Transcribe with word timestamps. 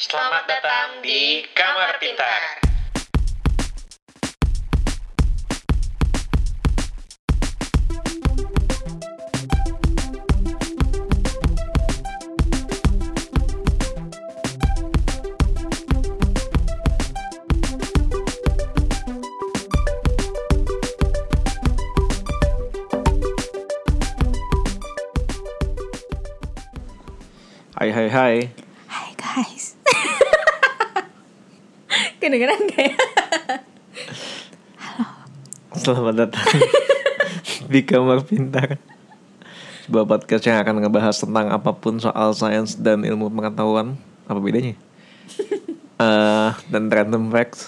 Selamat 0.00 0.48
datang 0.48 1.04
di 1.04 1.44
Kamar 1.52 2.00
Pintar. 2.00 2.56
Hai 27.76 27.92
hai 27.92 28.08
hai 28.08 28.36
Hai 28.88 29.12
guys. 29.12 29.76
Kedengeran 32.30 32.62
gak 32.70 32.78
ya? 32.78 32.94
Selamat 35.74 36.14
datang. 36.14 36.46
Di 37.74 37.82
Kamar 37.82 38.22
Pintar 38.22 38.78
Sebuah 39.82 40.06
podcast 40.06 40.46
yang 40.46 40.62
akan 40.62 40.78
ngebahas 40.78 41.18
tentang 41.18 41.50
apa 41.50 41.74
pun 41.74 41.98
soal 41.98 42.30
sains 42.38 42.78
dan 42.78 43.02
ilmu 43.02 43.34
pengetahuan. 43.34 43.98
Apa 44.30 44.38
bedanya? 44.38 44.78
Eh, 46.00 46.50
dan 46.70 46.86
random 46.86 47.34
facts. 47.34 47.66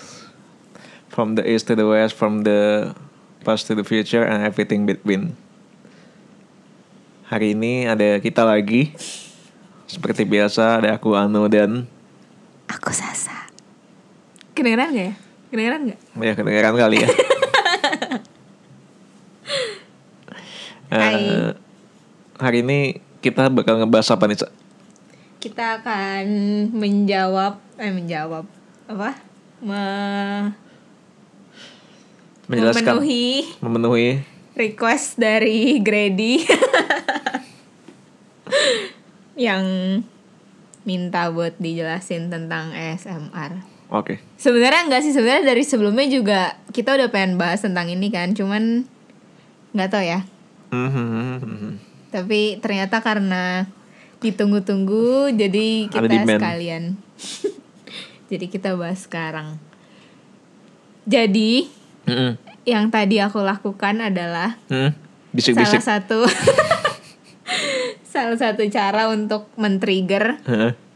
From 1.11 1.34
the 1.34 1.42
east 1.42 1.67
to 1.67 1.75
the 1.75 1.83
west, 1.83 2.15
from 2.15 2.47
the 2.47 2.95
past 3.42 3.67
to 3.67 3.75
the 3.75 3.83
future, 3.83 4.23
and 4.23 4.47
everything 4.47 4.87
between. 4.87 5.34
Hari 7.29 7.59
ini 7.59 7.91
ada 7.91 8.23
kita 8.23 8.47
lagi. 8.47 8.95
Seperti 9.91 10.23
biasa 10.23 10.81
ada 10.81 10.95
aku 10.97 11.19
Anu 11.19 11.51
dan 11.51 11.91
Aku 12.70 12.89
Sasa. 12.89 13.12
Kedengeran 14.62 14.95
gak 14.95 15.07
ya? 15.11 15.15
Kedengeran 15.51 15.80
gak? 15.91 15.98
Ya 16.23 16.33
kedengeran 16.39 16.75
kali 16.78 17.03
ya 17.03 17.11
Hai. 20.95 21.50
Hari 22.39 22.62
ini 22.62 23.03
kita 23.19 23.50
bakal 23.50 23.83
ngebahas 23.83 24.14
apa 24.14 24.31
nih 24.31 24.39
Cak? 24.39 24.53
Kita 25.42 25.83
akan 25.83 26.27
menjawab, 26.78 27.59
eh 27.75 27.91
menjawab 27.91 28.47
apa? 28.87 29.19
Me- 29.67 30.55
Menjelaskan 32.47 33.03
memenuhi 33.03 33.27
Memenuhi 33.59 34.09
request 34.55 35.19
dari 35.19 35.83
Grady 35.83 36.47
yang 39.50 39.65
minta 40.87 41.34
buat 41.34 41.59
dijelasin 41.59 42.31
tentang 42.31 42.70
ASMR. 42.70 43.72
Oke 43.93 44.25
Sebenarnya 44.41 44.89
enggak 44.89 45.05
sih 45.05 45.12
sebenarnya 45.12 45.53
dari 45.53 45.62
sebelumnya 45.62 46.09
juga 46.09 46.57
kita 46.73 46.97
udah 46.97 47.12
pengen 47.12 47.37
bahas 47.37 47.61
tentang 47.61 47.93
ini 47.93 48.09
kan, 48.09 48.33
cuman 48.33 48.89
nggak 49.77 49.91
tahu 49.93 50.03
ya. 50.03 50.21
Mhm. 50.73 51.79
Tapi 52.09 52.57
ternyata 52.59 53.05
karena 53.05 53.69
ditunggu-tunggu 54.25 55.31
jadi 55.37 55.93
kita 55.93 56.25
sekalian. 56.25 56.97
jadi 58.33 58.45
kita 58.49 58.75
bahas 58.81 59.05
sekarang. 59.05 59.61
Jadi 61.05 61.69
Mhm. 62.09 62.33
yang 62.65 62.89
tadi 62.89 63.21
aku 63.21 63.45
lakukan 63.45 64.01
adalah 64.01 64.56
Mhm. 64.73 64.91
salah 64.91 64.95
Bisik-bisik 65.33 65.83
satu 65.84 66.21
salah 68.12 68.37
satu 68.37 68.62
cara 68.73 69.12
untuk 69.12 69.49
men-trigger. 69.61 70.41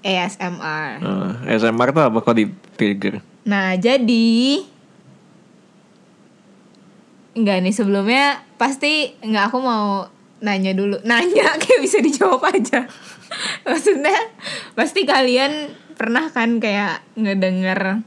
ASMR. 0.07 1.03
Eh, 1.03 1.33
ASMR 1.51 1.91
tuh 1.91 2.03
apa 2.07 2.19
kok 2.23 2.39
di 2.39 2.47
trigger? 2.79 3.19
Nah, 3.43 3.75
jadi 3.75 4.63
Enggak 7.37 7.69
nih 7.69 7.75
sebelumnya 7.77 8.41
pasti 8.57 9.13
nggak 9.21 9.53
aku 9.53 9.59
mau 9.61 10.09
nanya 10.41 10.73
dulu. 10.73 10.97
Nanya 11.09 11.61
kayak 11.61 11.81
bisa 11.85 12.01
dijawab 12.01 12.41
aja. 12.49 12.89
Maksudnya 13.69 14.17
pasti 14.73 15.05
kalian 15.05 15.69
pernah 16.01 16.33
kan 16.33 16.57
kayak 16.57 17.05
ngedenger 17.13 18.01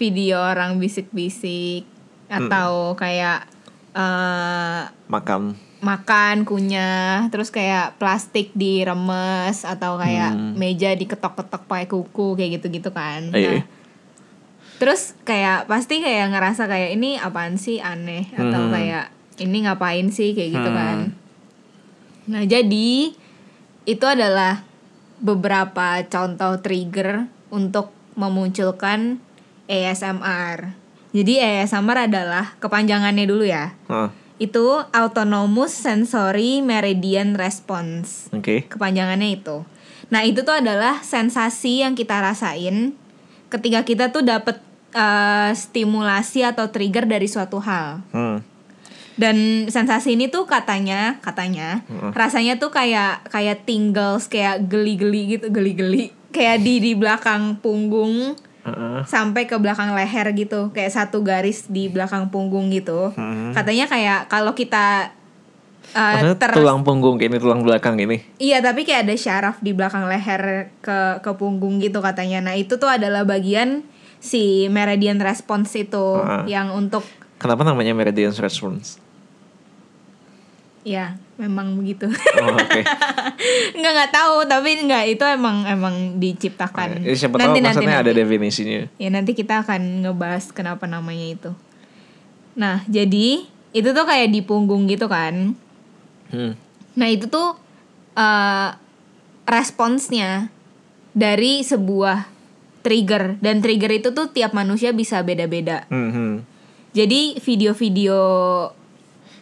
video 0.00 0.40
orang 0.40 0.80
bisik-bisik 0.80 1.84
atau 2.32 2.96
kayak 2.96 3.46
eh 3.94 4.82
Makan 5.12 5.54
makan 5.84 6.42
kunyah 6.42 7.28
terus 7.28 7.52
kayak 7.52 8.00
plastik 8.00 8.50
diremes 8.52 9.62
atau 9.62 10.00
kayak 10.00 10.32
Hmm. 10.32 10.56
meja 10.56 10.90
diketok-ketok 10.90 11.68
pakai 11.68 11.86
kuku 11.86 12.34
kayak 12.34 12.50
gitu-gitu 12.58 12.88
kan. 12.90 13.28
Iya. 13.30 13.60
Nah, 13.60 13.64
terus 14.74 15.12
kayak 15.22 15.68
pasti 15.68 16.00
kayak 16.00 16.32
ngerasa 16.32 16.64
kayak 16.64 16.96
ini 16.96 17.20
apaan 17.20 17.60
sih 17.60 17.78
aneh 17.78 18.32
atau 18.32 18.66
Hmm. 18.66 18.72
kayak 18.72 19.12
ini 19.38 19.62
ngapain 19.62 20.08
sih 20.08 20.32
kayak 20.32 20.50
gitu 20.50 20.70
Hmm. 20.72 20.78
kan. 20.78 20.98
Nah, 22.24 22.42
jadi 22.42 23.12
itu 23.84 24.06
adalah 24.08 24.64
beberapa 25.20 26.00
contoh 26.08 26.58
trigger 26.58 27.28
untuk 27.52 27.92
memunculkan 28.16 29.20
ASMR. 29.68 30.72
Jadi 31.12 31.38
ASMR 31.38 32.10
adalah 32.10 32.58
kepanjangannya 32.58 33.22
dulu 33.24 33.46
ya 33.46 33.70
Heeh. 33.86 34.23
Itu 34.42 34.82
autonomous 34.90 35.70
sensory 35.70 36.58
meridian 36.58 37.38
response. 37.38 38.26
Oke. 38.34 38.66
Kepanjangannya 38.66 39.38
itu. 39.38 39.62
Nah 40.10 40.26
itu 40.26 40.42
tuh 40.42 40.58
adalah 40.58 41.00
sensasi 41.00 41.86
yang 41.86 41.94
kita 41.94 42.18
rasain 42.18 42.98
ketika 43.48 43.86
kita 43.86 44.10
tuh 44.10 44.26
dapet 44.26 44.58
eh, 44.94 45.50
stimulasi 45.54 46.42
atau 46.42 46.66
trigger 46.70 47.06
dari 47.06 47.30
suatu 47.30 47.62
hal. 47.62 48.02
Hmm. 48.10 48.38
dan 49.14 49.70
sensasi 49.70 50.18
ini 50.18 50.26
tuh 50.26 50.42
katanya 50.42 51.22
katanya 51.22 51.86
Heeh. 51.86 52.10
rasanya 52.18 52.58
tuh 52.58 52.74
kayak 52.74 53.22
kayak 53.30 53.62
tingles 53.62 54.26
kayak 54.26 54.66
geli-geli 54.66 55.38
gitu 55.38 55.54
geli-geli. 55.54 56.10
Kayak 56.34 56.66
di 56.66 56.82
di 56.82 56.92
belakang 56.98 57.62
punggung 57.62 58.34
Sampai 59.04 59.44
ke 59.44 59.56
belakang 59.56 59.92
leher 59.92 60.32
gitu 60.32 60.72
kayak 60.72 60.88
satu 60.90 61.20
garis 61.20 61.68
di 61.68 61.86
belakang 61.86 62.28
punggung 62.28 62.68
gitu 62.68 63.12
Hmm. 63.12 63.52
katanya 63.52 63.84
kayak 63.84 64.26
kalau 64.26 64.52
kita 64.52 65.12
uh, 65.92 66.32
ter 66.34 66.50
tulang 66.50 66.80
punggung 66.80 67.20
ini 67.20 67.36
tulang 67.36 67.60
belakang 67.60 67.94
ini 67.96 68.24
iya 68.38 68.58
tapi 68.58 68.82
kayak 68.82 69.04
ada 69.04 69.14
syaraf 69.14 69.56
di 69.60 69.70
belakang 69.70 70.08
leher 70.08 70.72
ke 70.80 71.20
ke 71.20 71.30
punggung 71.36 71.76
gitu 71.78 72.00
katanya 72.00 72.40
nah 72.40 72.54
itu 72.54 72.74
tuh 72.74 72.88
adalah 72.88 73.22
bagian 73.22 73.84
si 74.16 74.66
meridian 74.66 75.20
response 75.20 75.76
itu 75.76 76.16
Ah. 76.18 76.48
yang 76.48 76.72
untuk 76.72 77.04
Kenapa 77.36 77.60
namanya 77.60 77.92
meridian 77.92 78.32
response? 78.32 78.96
Ya 80.84 81.16
memang 81.40 81.74
begitu 81.80 82.06
Oh, 82.38 82.54
Oke 82.54 82.84
nggak 83.80 83.92
nggak 83.96 84.12
tahu 84.12 84.44
tapi 84.46 84.84
nggak 84.84 85.04
itu 85.16 85.24
emang 85.24 85.64
emang 85.66 86.20
diciptakan 86.20 87.02
Jadi 87.02 87.16
siapa 87.16 87.40
tahu 87.40 87.56
maksudnya 87.58 88.04
ada 88.04 88.12
definisinya 88.12 88.86
Ya 89.00 89.08
nanti 89.10 89.32
kita 89.32 89.64
akan 89.64 90.04
ngebahas 90.04 90.52
kenapa 90.52 90.84
namanya 90.84 91.26
itu. 91.26 91.50
Nah 92.54 92.84
jadi 92.86 93.48
itu 93.74 93.88
tuh 93.90 94.06
kayak 94.06 94.30
di 94.30 94.40
punggung 94.44 94.86
gitu 94.86 95.10
kan. 95.10 95.58
Hmm. 96.30 96.54
Nah 96.94 97.08
itu 97.10 97.26
tuh 97.26 97.58
eh 98.14 98.70
responsnya 99.44 100.54
dari 101.10 101.66
sebuah 101.66 102.30
trigger 102.84 103.40
dan 103.40 103.64
trigger 103.64 103.90
itu 103.98 104.12
tuh 104.12 104.30
tiap 104.30 104.52
manusia 104.52 104.92
bisa 104.92 105.24
beda-beda. 105.24 105.88
Hmm, 105.88 106.10
hmm. 106.12 106.34
Jadi 106.94 107.40
video-video 107.42 108.18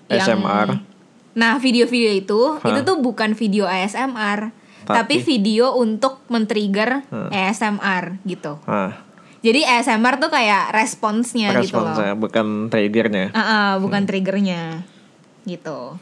yang. 0.09 0.89
Nah 1.33 1.57
video-video 1.57 2.13
itu 2.13 2.41
Hah? 2.61 2.69
itu 2.69 2.81
tuh 2.85 3.01
bukan 3.01 3.33
video 3.33 3.65
ASMR, 3.65 4.53
Tapi? 4.85 4.97
tapi, 4.97 5.15
video 5.25 5.73
untuk 5.77 6.21
men-trigger 6.29 7.09
Hah. 7.09 7.29
ASMR 7.33 8.21
gitu. 8.29 8.61
Ah, 8.69 9.01
Jadi 9.43 9.67
ASMR 9.67 10.23
tuh 10.23 10.31
kayak 10.31 10.71
responsnya 10.71 11.51
gitu 11.59 11.81
loh. 11.81 11.91
responsnya 11.91 12.15
bukan 12.15 12.71
triggernya. 12.71 13.35
Ah, 13.35 13.41
ah, 13.41 13.71
bukan 13.83 14.07
triggernya 14.07 14.87
gitu. 15.49 15.99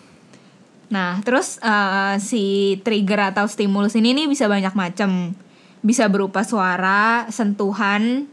Nah, 0.90 1.22
terus 1.22 1.56
eh, 1.62 2.18
si 2.18 2.76
trigger 2.82 3.32
atau 3.32 3.46
stimulus 3.46 3.94
ini 3.94 4.12
nih 4.12 4.26
bisa 4.26 4.50
banyak 4.50 4.74
macam. 4.74 5.32
Bisa 5.80 6.12
berupa 6.12 6.44
suara, 6.44 7.24
sentuhan, 7.32 8.28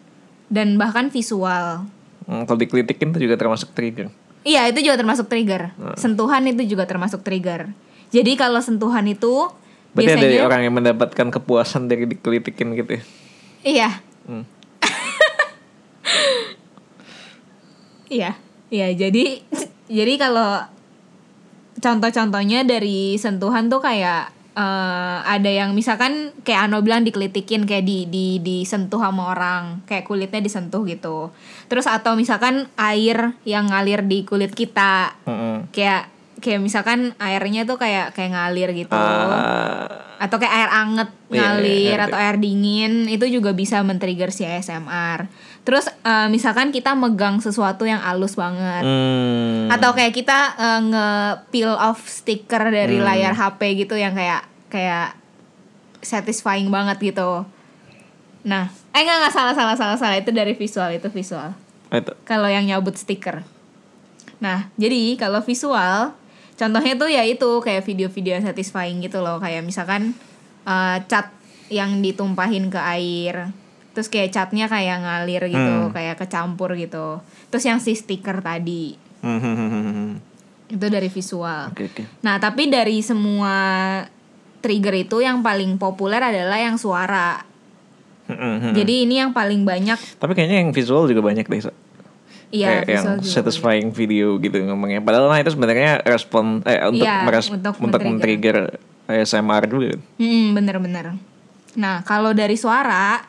dan 0.51 0.75
bahkan 0.75 1.07
visual. 1.07 1.88
Hmm, 2.27 2.43
kalau 2.43 2.59
dikelitikin 2.59 3.15
itu 3.15 3.31
juga 3.31 3.39
termasuk 3.39 3.71
trigger. 3.71 4.11
Iya, 4.45 4.69
itu 4.69 4.80
juga 4.86 4.95
termasuk 4.98 5.28
trigger. 5.28 5.72
Sentuhan 5.98 6.44
itu 6.48 6.63
juga 6.66 6.86
termasuk 6.86 7.22
trigger. 7.25 7.72
Jadi 8.13 8.39
kalau 8.39 8.63
sentuhan 8.63 9.04
itu 9.07 9.51
Berarti 9.92 10.13
ada 10.13 10.24
biasanya 10.24 10.45
orang 10.45 10.62
yang 10.63 10.75
mendapatkan 10.78 11.28
kepuasan 11.34 11.89
dari 11.89 12.06
dikelitikin 12.06 12.78
gitu 12.78 12.92
ya. 13.00 13.04
iya, 13.66 13.89
Hmm. 14.28 14.44
Iya, 18.07 18.39
iya. 18.72 18.88
Jadi, 18.95 19.44
jadi 20.00 20.13
kalau 20.16 20.63
contoh-contohnya 21.78 22.63
dari 22.63 23.19
sentuhan 23.19 23.68
tuh 23.68 23.84
kayak 23.84 24.31
eh, 24.57 25.18
ada 25.21 25.48
yang 25.48 25.71
misalkan 25.71 26.33
kayak 26.42 26.65
Ano 26.65 26.81
bilang 26.81 27.06
dikelitikin 27.06 27.63
kayak 27.63 27.86
di 27.86 28.09
di 28.09 28.42
disentuh 28.42 28.98
sama 28.98 29.30
orang 29.30 29.86
kayak 29.86 30.04
kulitnya 30.04 30.42
disentuh 30.42 30.81
gitu 30.83 31.30
terus 31.69 31.86
atau 31.86 32.18
misalkan 32.18 32.65
air 32.74 33.38
yang 33.45 33.69
ngalir 33.69 34.01
di 34.01 34.25
kulit 34.25 34.51
kita 34.51 35.13
Mm-mm. 35.24 35.69
kayak 35.69 36.09
kayak 36.38 36.62
misalkan 36.62 37.13
airnya 37.18 37.63
tuh 37.63 37.77
kayak 37.77 38.13
kayak 38.13 38.33
ngalir 38.33 38.69
gitu 38.75 38.94
Ah, 38.94 39.89
atau 40.18 40.38
kayak 40.38 40.54
air 40.54 40.69
anget 40.71 41.10
Iya, 41.27 41.38
ngalir 41.44 41.98
ngerti. 41.98 42.06
atau 42.07 42.18
air 42.18 42.38
dingin 42.38 42.94
itu 43.06 43.25
juga 43.27 43.51
bisa 43.51 43.83
men-trigger 43.83 44.31
si 44.31 44.45
ASMR. 44.45 45.27
Terus 45.67 45.91
eh, 45.91 46.27
misalkan 46.31 46.71
kita 46.71 46.95
megang 46.95 47.43
sesuatu 47.43 47.83
yang 47.83 47.99
halus 47.99 48.39
banget 48.39 48.87
hmm. 48.87 49.67
atau 49.67 49.91
kayak 49.91 50.15
kita 50.15 50.55
eh, 50.55 50.81
nge-peel 50.87 51.75
off 51.75 52.07
stiker 52.07 52.71
dari 52.71 53.03
Hmm. 53.03 53.03
layar 53.03 53.35
HP 53.35 53.83
gitu 53.83 53.99
yang 53.99 54.15
kayak 54.15 54.47
kayak 54.71 55.19
satisfying 55.99 56.71
banget 56.71 57.11
gitu. 57.11 57.43
Nah, 58.47 58.71
eh 58.95 59.03
enggak 59.03 59.27
enggak 59.27 59.33
salah 59.35 59.51
salah 59.51 59.75
salah 59.75 59.99
salah 59.99 60.15
itu 60.15 60.31
dari 60.31 60.55
visual 60.55 60.87
itu 60.95 61.11
visual. 61.11 61.51
itu 61.91 62.15
Kalau 62.23 62.47
yang 62.47 62.63
nyabut 62.63 62.95
stiker. 62.95 63.43
Nah, 64.39 64.71
jadi 64.79 65.19
kalau 65.19 65.43
visual, 65.43 66.15
contohnya 66.55 66.95
tuh 66.95 67.11
ya 67.11 67.27
itu 67.27 67.59
kayak 67.59 67.83
video-video 67.83 68.39
yang 68.39 68.45
satisfying 68.47 69.03
gitu 69.03 69.19
loh, 69.19 69.43
kayak 69.43 69.67
misalkan 69.67 70.15
eh, 70.63 70.97
cat 71.11 71.35
yang 71.67 71.99
ditumpahin 71.99 72.71
ke 72.71 72.79
air, 72.79 73.51
terus 73.97 74.07
kayak 74.07 74.29
catnya 74.29 74.69
kayak 74.69 75.01
ngalir 75.01 75.49
gitu, 75.49 75.75
Hmm. 75.81 75.89
kayak 75.89 76.21
kecampur 76.21 76.77
gitu. 76.77 77.17
Terus 77.49 77.63
yang 77.65 77.81
si 77.81 77.91
stiker 77.91 78.38
tadi, 78.39 78.94
Hmm, 79.19 79.41
hmm, 79.41 79.55
hmm, 79.57 80.09
itu 80.69 80.85
dari 80.85 81.09
visual. 81.09 81.73
oke 81.73 81.83
oke 81.83 82.03
Nah, 82.21 82.38
tapi 82.38 82.69
dari 82.69 83.01
semua 83.01 83.53
trigger 84.59 84.94
itu 84.99 85.17
yang 85.17 85.41
paling 85.41 85.75
populer 85.75 86.19
adalah 86.19 86.55
yang 86.55 86.77
suara. 86.77 87.41
Hmm. 88.27 88.75
Jadi 88.75 89.07
ini 89.07 89.17
yang 89.17 89.31
paling 89.31 89.63
banyak 89.63 89.97
tapi 90.19 90.35
kayaknya 90.35 90.61
yang 90.61 90.69
visual 90.69 91.07
juga 91.07 91.23
banyak 91.23 91.41
deh 91.43 91.57
Sa. 91.59 91.71
Iya, 92.47 92.67
kayak 92.69 92.83
yang 92.85 93.01
visual 93.01 93.17
juga 93.17 93.33
satisfying 93.33 93.89
video 93.89 94.35
gitu 94.38 94.61
ngomongnya 94.61 95.00
padahal 95.00 95.25
mah 95.25 95.39
itu 95.39 95.50
sebenarnya 95.50 96.03
respon 96.03 96.59
eh 96.61 96.85
untuk 96.85 97.01
Iya, 97.01 97.23
meres- 97.23 97.47
untuk 97.47 97.73
untuk, 97.79 98.00
men-trigger 98.00 98.75
ASMR 99.05 99.63
juga 99.65 99.95
Hmm, 100.15 100.51
bener-bener. 100.53 101.15
Nah, 101.73 102.03
kalau 102.03 102.31
dari 102.31 102.55
suara 102.55 103.23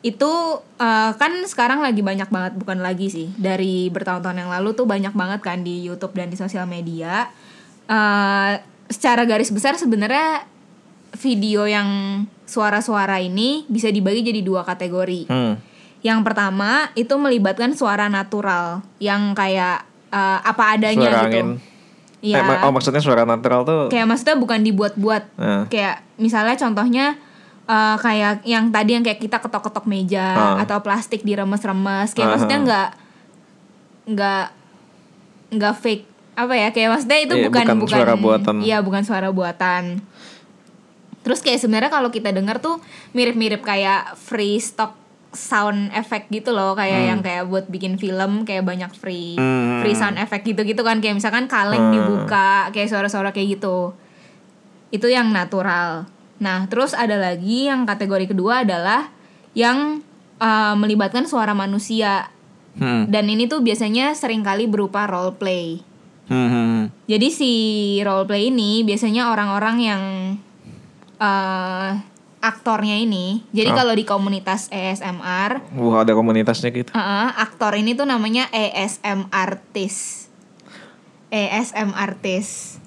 itu 0.00 0.32
eh, 0.80 1.12
kan 1.12 1.32
sekarang 1.44 1.84
lagi 1.84 2.00
banyak 2.00 2.32
banget 2.32 2.52
bukan 2.56 2.80
lagi 2.80 3.12
sih 3.12 3.28
dari 3.36 3.92
bertahun-tahun 3.92 4.40
yang 4.40 4.50
lalu 4.50 4.72
tuh 4.72 4.88
banyak 4.88 5.12
banget 5.12 5.40
kan 5.44 5.60
di 5.60 5.84
YouTube 5.84 6.16
dan 6.16 6.32
di 6.32 6.36
sosial 6.40 6.64
media. 6.64 7.28
Eh, 7.84 8.52
secara 8.90 9.28
garis 9.28 9.52
besar 9.52 9.76
sebenarnya 9.76 10.48
video 11.20 11.68
yang 11.68 12.22
suara-suara 12.48 13.20
ini 13.22 13.68
bisa 13.68 13.92
dibagi 13.92 14.24
jadi 14.24 14.40
dua 14.40 14.64
kategori. 14.64 15.28
hmm. 15.28 15.54
Yang 16.00 16.20
pertama 16.24 16.88
itu 16.96 17.12
melibatkan 17.20 17.76
suara 17.76 18.08
natural 18.08 18.80
yang 19.04 19.36
kayak 19.36 19.84
eh, 20.08 20.38
apa 20.40 20.80
adanya 20.80 21.12
suara 21.12 21.28
gitu. 21.28 21.28
angin 21.28 21.48
Iya. 22.20 22.44
Eh, 22.44 22.64
oh 22.68 22.72
maksudnya 22.72 23.00
suara 23.00 23.24
natural 23.24 23.64
tuh 23.64 23.88
kayak 23.88 24.04
maksudnya 24.04 24.36
bukan 24.36 24.60
dibuat-buat 24.60 25.22
Nah. 25.40 25.64
kayak 25.72 26.04
misalnya 26.20 26.52
contohnya 26.60 27.16
eh, 27.70 27.96
kayak 27.96 28.42
yang 28.44 28.68
tadi 28.68 28.90
yang 28.92 29.04
kayak 29.04 29.20
kita 29.20 29.38
ketok-ketok 29.38 29.86
meja 29.86 30.26
Ah. 30.34 30.54
atau 30.58 30.80
plastik 30.80 31.22
diremes-remes 31.22 32.10
kayak 32.10 32.26
Ah, 32.26 32.32
maksudnya 32.34 32.58
ah. 32.58 32.64
nggak 32.66 32.88
nggak 34.10 34.44
nggak 35.52 35.74
fake 35.76 36.04
apa 36.34 36.54
ya 36.56 36.68
kayak 36.70 36.88
maksudnya 36.90 37.18
itu 37.20 37.34
Iya, 37.36 37.44
bukan 37.46 37.64
bukan 37.76 37.94
suara 37.94 38.14
buatan. 38.16 38.54
iya 38.60 38.78
bukan 38.80 39.02
suara 39.02 39.28
buatan 39.30 40.02
terus 41.20 41.40
kayak 41.40 41.60
sebenarnya 41.60 41.92
kalau 41.92 42.08
kita 42.08 42.32
dengar 42.32 42.58
tuh 42.58 42.80
mirip-mirip 43.12 43.60
kayak 43.60 44.16
free 44.16 44.56
stock 44.56 44.96
sound 45.30 45.92
effect 45.92 46.26
gitu 46.28 46.50
loh 46.50 46.74
kayak 46.74 47.06
yang 47.06 47.20
kayak 47.20 47.46
buat 47.46 47.68
bikin 47.68 47.94
film 47.94 48.42
kayak 48.42 48.64
banyak 48.64 48.90
free 48.92 49.36
Hmm. 49.36 49.78
free 49.78 49.94
sound 49.94 50.16
effect 50.16 50.42
gitu-gitu 50.42 50.80
kan 50.80 50.98
kayak 50.98 51.14
misalkan 51.14 51.46
kaleng 51.46 51.86
Hmm. 51.86 51.94
dibuka 51.94 52.72
kayak 52.72 52.88
suara-suara 52.88 53.30
kayak 53.30 53.60
gitu 53.60 53.94
itu 54.90 55.06
yang 55.06 55.30
natural 55.30 56.08
nah 56.40 56.64
terus 56.66 56.96
ada 56.96 57.20
lagi 57.20 57.68
yang 57.68 57.84
kategori 57.84 58.32
kedua 58.32 58.64
adalah 58.64 59.12
yang 59.52 60.00
uh, 60.40 60.74
melibatkan 60.74 61.28
suara 61.28 61.52
manusia 61.52 62.32
hmm. 62.80 63.12
dan 63.12 63.28
ini 63.28 63.46
tuh 63.46 63.60
biasanya 63.60 64.16
sering 64.16 64.40
kali 64.40 64.66
berupa 64.66 65.06
role 65.06 65.36
play 65.36 65.84
Hmm, 66.30 66.46
hmm, 66.46 66.66
hmm. 66.70 66.84
jadi 67.10 67.26
si 67.34 67.52
role 68.06 68.22
play 68.22 68.54
ini 68.54 68.86
biasanya 68.86 69.34
orang-orang 69.34 69.76
yang 69.82 70.02
uh, 71.18 71.90
aktornya 72.40 72.96
ini 72.96 73.44
jadi 73.52 73.74
Oh. 73.74 73.76
kalau 73.76 73.92
di 73.98 74.06
komunitas 74.08 74.72
ASMR 74.72 75.60
Wah 75.76 76.06
ada 76.06 76.16
komunitasnya 76.16 76.70
gitu 76.72 76.90
uh, 76.96 77.34
aktor 77.34 77.76
ini 77.76 77.92
tuh 77.92 78.08
namanya 78.08 78.48
ASM 78.54 79.28
artis 79.28 80.26
ASM 81.28 81.92
artis 81.92 82.79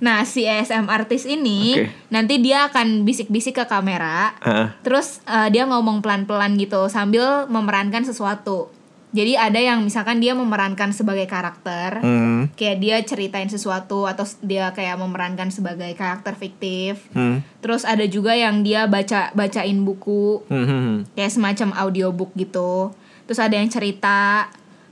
nah 0.00 0.24
si 0.24 0.48
ASM 0.48 0.88
artis 0.88 1.28
ini 1.28 1.76
Oke. 1.76 1.92
nanti 2.08 2.40
dia 2.40 2.72
akan 2.72 3.04
bisik-bisik 3.04 3.60
ke 3.60 3.64
kamera 3.68 4.32
Ah, 4.40 4.72
terus 4.80 5.20
uh, 5.28 5.52
dia 5.52 5.68
ngomong 5.68 6.00
pelan-pelan 6.00 6.56
gitu 6.56 6.88
sambil 6.88 7.44
memerankan 7.52 8.02
sesuatu 8.02 8.72
jadi 9.10 9.34
ada 9.34 9.58
yang 9.58 9.82
misalkan 9.82 10.22
dia 10.22 10.38
memerankan 10.38 10.94
sebagai 10.94 11.26
karakter 11.26 11.98
hmm. 11.98 12.54
kayak 12.54 12.78
dia 12.78 12.96
ceritain 13.02 13.50
sesuatu 13.50 14.06
atau 14.06 14.22
dia 14.40 14.70
kayak 14.70 14.96
memerankan 15.02 15.50
sebagai 15.50 15.90
karakter 15.98 16.38
fiktif 16.38 17.02
Hmm. 17.10 17.42
terus 17.60 17.82
ada 17.82 18.06
juga 18.06 18.32
yang 18.38 18.62
dia 18.62 18.86
baca 18.86 19.34
bacain 19.34 19.82
buku 19.82 20.46
hmm, 20.46 20.66
hmm. 20.66 20.94
kayak 21.18 21.32
semacam 21.34 21.68
audiobook 21.76 22.30
gitu 22.38 22.94
terus 23.26 23.42
ada 23.42 23.58
yang 23.58 23.68
cerita 23.68 24.48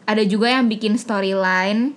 ada 0.08 0.22
juga 0.26 0.50
yang 0.50 0.66
bikin 0.66 0.98
storyline 0.98 1.94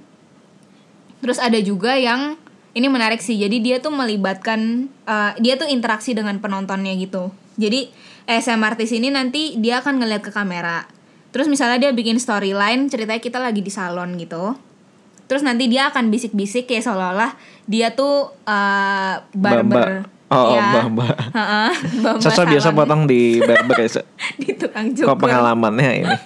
terus 1.22 1.38
ada 1.38 1.58
juga 1.62 1.98
yang 1.98 2.38
ini 2.72 2.88
menarik 2.88 3.20
sih. 3.20 3.36
Jadi 3.36 3.60
dia 3.60 3.78
tuh 3.84 3.92
melibatkan 3.92 4.88
uh, 5.08 5.36
dia 5.40 5.60
tuh 5.60 5.68
interaksi 5.68 6.16
dengan 6.16 6.40
penontonnya 6.40 6.96
gitu. 6.96 7.32
Jadi 7.60 7.92
SM 8.28 8.62
artis 8.64 8.96
ini 8.96 9.12
nanti 9.12 9.60
dia 9.60 9.84
akan 9.84 10.00
ngeliat 10.00 10.24
ke 10.24 10.32
kamera. 10.32 10.88
Terus 11.32 11.48
misalnya 11.48 11.88
dia 11.88 11.92
bikin 11.92 12.20
storyline 12.20 12.88
ceritanya 12.92 13.20
kita 13.20 13.40
lagi 13.40 13.60
di 13.64 13.72
salon 13.72 14.16
gitu. 14.20 14.56
Terus 15.28 15.48
nanti 15.48 15.72
dia 15.72 15.88
akan 15.88 16.12
bisik-bisik 16.12 16.68
kayak 16.68 16.84
seolah-olah 16.84 17.36
dia 17.68 17.96
tuh 17.96 18.36
uh, 18.48 19.24
barber. 19.32 20.08
Mbak-mbak. 20.08 20.20
Oh, 20.32 20.56
ya. 20.56 20.64
mbak-mbak. 20.72 21.16
Heeh, 21.36 21.72
mbak-mbak 22.00 22.24
Sasa 22.24 22.48
biasa 22.48 22.72
potong 22.72 23.04
di 23.04 23.44
barber 23.44 23.84
ya 23.84 24.00
di 24.44 24.56
tukang 24.56 24.96
Kok 24.96 25.20
cukur 25.20 25.28
pengalamannya 25.28 25.92
ini? 26.04 26.18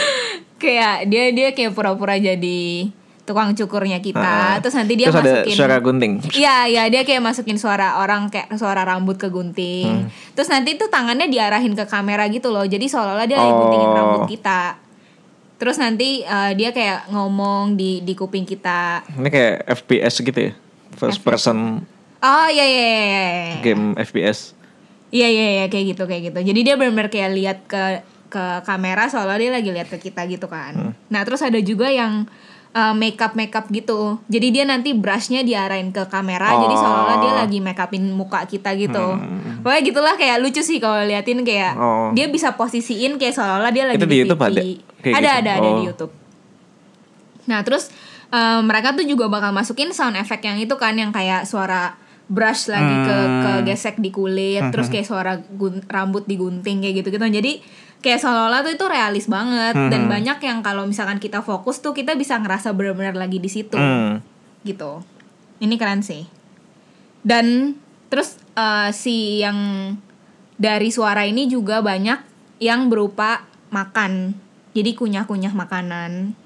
Kayak 0.62 1.08
dia 1.08 1.24
dia 1.36 1.48
kayak 1.52 1.76
pura-pura 1.76 2.16
jadi 2.16 2.88
tukang 3.26 3.50
cukurnya 3.52 3.98
kita 3.98 4.22
Ah. 4.22 4.56
terus 4.56 4.72
nanti 4.72 4.94
dia 4.94 5.10
Terus 5.10 5.18
ada 5.18 5.32
masukin 5.42 5.56
suara 5.56 5.76
gunting 5.76 6.12
Iya, 6.32 6.56
iya 6.64 6.82
dia 6.86 7.02
kayak 7.02 7.20
masukin 7.20 7.58
suara 7.58 7.98
orang 7.98 8.30
kayak 8.30 8.54
suara 8.54 8.80
rambut 8.80 9.14
ke 9.14 9.26
gunting. 9.26 10.06
Hmm. 10.06 10.08
Terus 10.32 10.46
nanti 10.46 10.74
tuh 10.74 10.86
tangannya 10.86 11.26
diarahin 11.26 11.74
ke 11.74 11.84
kamera 11.84 12.24
gitu 12.26 12.48
loh. 12.48 12.62
Jadi 12.62 12.86
seolah-olah 12.86 13.26
dia 13.26 13.36
lagi 13.36 13.50
Oh. 13.50 13.58
guntingin 13.60 13.90
rambut 13.90 14.22
kita. 14.26 14.78
Terus 15.56 15.76
nanti 15.76 16.20
eh, 16.20 16.52
dia 16.52 16.70
kayak 16.70 17.10
ngomong 17.10 17.74
di 17.74 17.98
di 18.00 18.12
kuping 18.12 18.44
kita. 18.44 19.02
Ini 19.10 19.26
kayak 19.26 19.54
FPS 19.74 20.14
gitu 20.20 20.38
ya 20.38 20.52
First 20.92 21.18
FPS. 21.18 21.26
person 21.26 21.58
Oh 22.18 22.48
iya 22.48 22.62
iya 22.62 22.78
iya. 22.78 22.86
iya, 22.86 23.22
iya. 23.26 23.56
game 23.60 23.84
FPS 23.96 24.54
Iya 25.08 25.28
iya 25.28 25.46
iya 25.52 25.64
kayak 25.66 25.84
gitu 25.92 26.02
kayak 26.04 26.22
gitu. 26.26 26.38
Jadi 26.44 26.60
dia 26.62 26.74
benar-benar 26.74 27.08
kayak 27.08 27.30
lihat 27.32 27.58
ke 27.64 27.82
ke 28.26 28.42
kamera 28.62 29.06
seolah 29.06 29.34
dia 29.34 29.48
lagi 29.48 29.70
lihat 29.70 29.86
ke 29.88 29.98
kita 30.00 30.26
gitu 30.26 30.44
kan. 30.44 30.92
Nah 31.06 31.20
terus 31.22 31.40
ada 31.40 31.56
juga 31.58 31.86
yang 31.86 32.26
uh, 32.76 32.92
makeup 32.92 33.32
makeup 33.32 33.64
gitu. 33.68 34.20
Jadi 34.26 34.52
dia 34.52 34.62
nanti 34.62 34.92
brushnya 34.92 35.40
diarahin 35.40 35.88
ke 35.88 36.04
kamera. 36.06 36.52
Jadi 36.54 36.74
Oh. 36.74 36.78
seolah 36.78 37.16
dia 37.18 37.32
lagi 37.34 37.58
make 37.58 37.80
upin 37.80 38.12
muka 38.12 38.44
kita 38.44 38.76
gitu. 38.76 39.16
Pokoknya 39.64 39.80
gitulah 39.82 40.14
kayak 40.14 40.36
lucu 40.38 40.60
sih 40.60 40.76
kalau 40.76 41.00
liatin 41.00 41.40
kayak 41.40 41.72
Oh. 41.74 42.12
dia 42.12 42.28
bisa 42.28 42.52
posisiin 42.52 43.16
kayak 43.16 43.32
seolah 43.32 43.72
dia 43.72 43.88
lagi 43.88 43.96
Itu 43.96 44.04
di 44.04 44.16
YouTube 44.20 44.38
TV. 44.38 44.46
ada? 44.46 44.60
Kayak 45.00 45.14
ada 45.16 45.24
gitu? 45.24 45.40
ada 45.40 45.50
ada 45.50 45.66
di 45.66 45.72
Oh. 45.72 45.86
YouTube. 45.86 46.12
Nah 47.46 47.60
terus 47.62 47.88
eh, 48.26 48.60
mereka 48.60 48.90
tuh 48.92 49.06
juga 49.06 49.26
bakal 49.26 49.50
masukin 49.50 49.90
sound 49.90 50.14
effect 50.14 50.42
yang 50.42 50.58
itu 50.58 50.74
kan 50.74 50.92
yang 50.92 51.10
kayak 51.10 51.46
suara 51.46 51.94
brush 52.26 52.66
lagi 52.66 52.90
ke 53.06 53.16
Hmm. 53.16 53.38
ke 53.40 53.50
gesek 53.64 53.96
di 53.96 54.10
kulit, 54.10 54.58
terus 54.68 54.90
kayak 54.90 55.06
suara 55.06 55.38
gun- 55.38 55.86
rambut 55.86 56.26
digunting 56.26 56.82
kayak 56.82 57.00
gitu 57.00 57.14
gitu. 57.14 57.22
Jadi 57.22 57.62
kayak 58.06 58.22
seolah-olah 58.22 58.62
tuh 58.62 58.78
itu 58.78 58.86
realis 58.86 59.26
banget 59.26 59.74
dan 59.74 60.06
Hmm. 60.06 60.12
banyak 60.14 60.38
yang 60.38 60.62
kalau 60.62 60.86
misalkan 60.86 61.18
kita 61.18 61.42
fokus 61.42 61.82
tuh 61.82 61.90
kita 61.90 62.14
bisa 62.14 62.38
ngerasa 62.38 62.70
benar-benar 62.70 63.18
lagi 63.18 63.42
di 63.42 63.50
situ 63.50 63.74
Hmm. 63.74 64.22
gitu. 64.62 65.02
Ini 65.58 65.74
keren 65.74 66.06
sih. 66.06 66.22
Dan 67.26 67.74
terus 68.06 68.38
eh, 68.54 68.94
si 68.94 69.42
yang 69.42 69.58
dari 70.54 70.94
suara 70.94 71.26
ini 71.26 71.50
juga 71.50 71.82
banyak 71.82 72.22
yang 72.62 72.86
berupa 72.86 73.42
makan. 73.74 74.38
Jadi 74.70 74.94
kunyah-kunyah 74.94 75.50
makanan. 75.50 76.38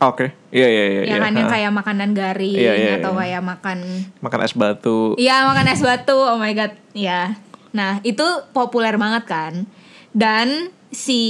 Oke. 0.00 0.32
Iya 0.54 0.68
iya 0.70 0.84
iya. 0.88 1.00
ya 1.04 1.06
iya. 1.12 1.16
kan 1.20 1.32
yang 1.36 1.50
kayak 1.50 1.72
makanan 1.74 2.10
garing 2.16 2.56
Iya, 2.56 2.72
iya, 2.72 2.92
atau 3.02 3.12
iya. 3.12 3.20
kayak 3.20 3.42
makan 3.44 3.78
makan 4.22 4.40
es 4.46 4.54
batu. 4.56 5.12
Iya 5.20 5.44
makan 5.44 5.66
es 5.68 5.82
batu, 5.84 6.16
oh 6.16 6.38
my 6.40 6.54
god, 6.56 6.72
ya. 6.96 7.36
Nah 7.76 8.00
itu 8.00 8.24
populer 8.56 8.96
banget 8.96 9.28
kan. 9.28 9.66
Dan 10.10 10.74
si 10.90 11.22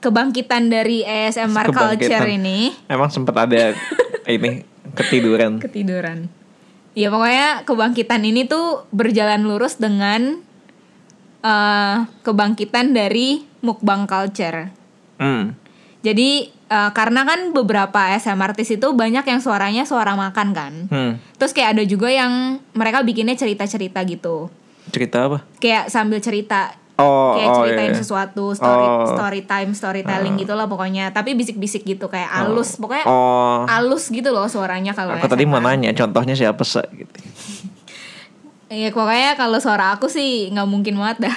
kebangkitan 0.00 0.72
dari 0.72 1.04
ASMR 1.04 1.68
Kebangkitan. 1.68 2.08
culture 2.08 2.28
ini 2.32 2.72
Emang 2.88 3.12
sempat 3.12 3.36
ada 3.44 3.76
ini 4.24 4.64
ketiduran. 4.96 5.60
ketiduran. 5.60 6.32
Ya 6.96 7.12
pokoknya 7.12 7.68
kebangkitan 7.68 8.24
ini 8.24 8.48
tuh 8.48 8.88
berjalan 8.90 9.44
lurus 9.46 9.76
dengan 9.78 10.40
eh 11.40 11.96
kebangkitan 12.24 12.92
dari 12.96 13.44
mukbang 13.60 14.08
culture. 14.08 14.72
Hmm. 15.20 15.52
Jadi 16.00 16.48
eh, 16.48 16.90
karena 16.96 17.28
kan 17.28 17.52
beberapa 17.52 18.16
ASMR 18.16 18.56
artis 18.56 18.72
itu 18.72 18.96
banyak 18.96 19.24
yang 19.24 19.40
suaranya 19.44 19.84
suara 19.84 20.16
makan 20.16 20.48
kan. 20.56 20.72
Hmm. 20.88 21.12
Terus 21.36 21.52
kayak 21.52 21.76
ada 21.76 21.84
juga 21.84 22.08
yang 22.08 22.58
mereka 22.72 23.04
bikinnya 23.04 23.36
cerita-cerita 23.36 24.00
gitu. 24.08 24.48
Cerita 24.90 25.28
apa? 25.28 25.38
Kayak 25.60 25.92
sambil 25.92 26.18
cerita 26.24 26.79
Oh, 27.00 27.32
kayak 27.34 27.48
oh, 27.48 27.56
ceritain 27.58 27.82
iya, 27.82 27.92
iya. 27.92 27.98
sesuatu 27.98 28.44
story 28.52 28.84
Oh. 28.84 29.08
story 29.08 29.40
time 29.42 29.70
storytelling 29.72 30.36
gitu 30.36 30.52
lah 30.52 30.68
pokoknya. 30.68 31.10
Tapi 31.10 31.32
bisik-bisik 31.32 31.82
gitu 31.82 32.06
kayak 32.06 32.28
alus. 32.28 32.76
Pokoknya 32.76 33.08
Oh. 33.08 33.64
alus 33.64 34.12
gitu 34.12 34.30
loh 34.30 34.46
suaranya 34.46 34.92
kalau 34.92 35.16
Aku 35.16 35.26
tadi 35.26 35.44
mau 35.44 35.58
nanya 35.58 35.90
contohnya 35.90 36.36
siapa 36.36 36.60
sih 36.62 36.84
gitu. 36.94 37.16
Iya 38.70 38.94
pokoknya 38.94 39.34
kalau 39.34 39.58
suara 39.58 39.98
aku 39.98 40.06
sih 40.06 40.46
nggak 40.54 40.68
mungkin 40.70 40.94
banget 40.94 41.26
dah. 41.26 41.36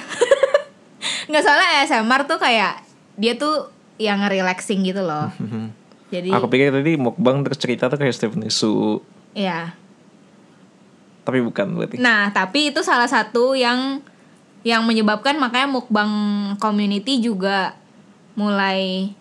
Nggak 1.33 1.41
salah 1.41 1.81
ASMR 1.81 2.29
tuh 2.29 2.37
kayak 2.37 2.85
dia 3.17 3.33
tuh 3.33 3.73
yang 3.97 4.21
relaxing 4.29 4.85
gitu 4.85 5.01
loh. 5.01 5.33
Jadi 6.13 6.29
Aku 6.29 6.45
pikir 6.45 6.69
tadi 6.69 6.93
mukbang 6.93 7.41
terus 7.41 7.57
cerita 7.57 7.89
tuh 7.89 7.97
kayak 7.97 8.13
Stephen 8.13 8.45
Su, 8.53 9.01
ya 9.33 9.73
tapi 11.23 11.39
bukan 11.39 11.79
berarti. 11.79 11.95
nah 11.97 12.29
tapi 12.35 12.69
itu 12.75 12.83
salah 12.83 13.07
satu 13.07 13.55
yang 13.55 14.03
yang 14.63 14.87
menyebabkan 14.87 15.35
makanya 15.39 15.67
mukbang 15.67 16.11
community 16.57 17.19
juga 17.19 17.75
mulai 18.39 19.11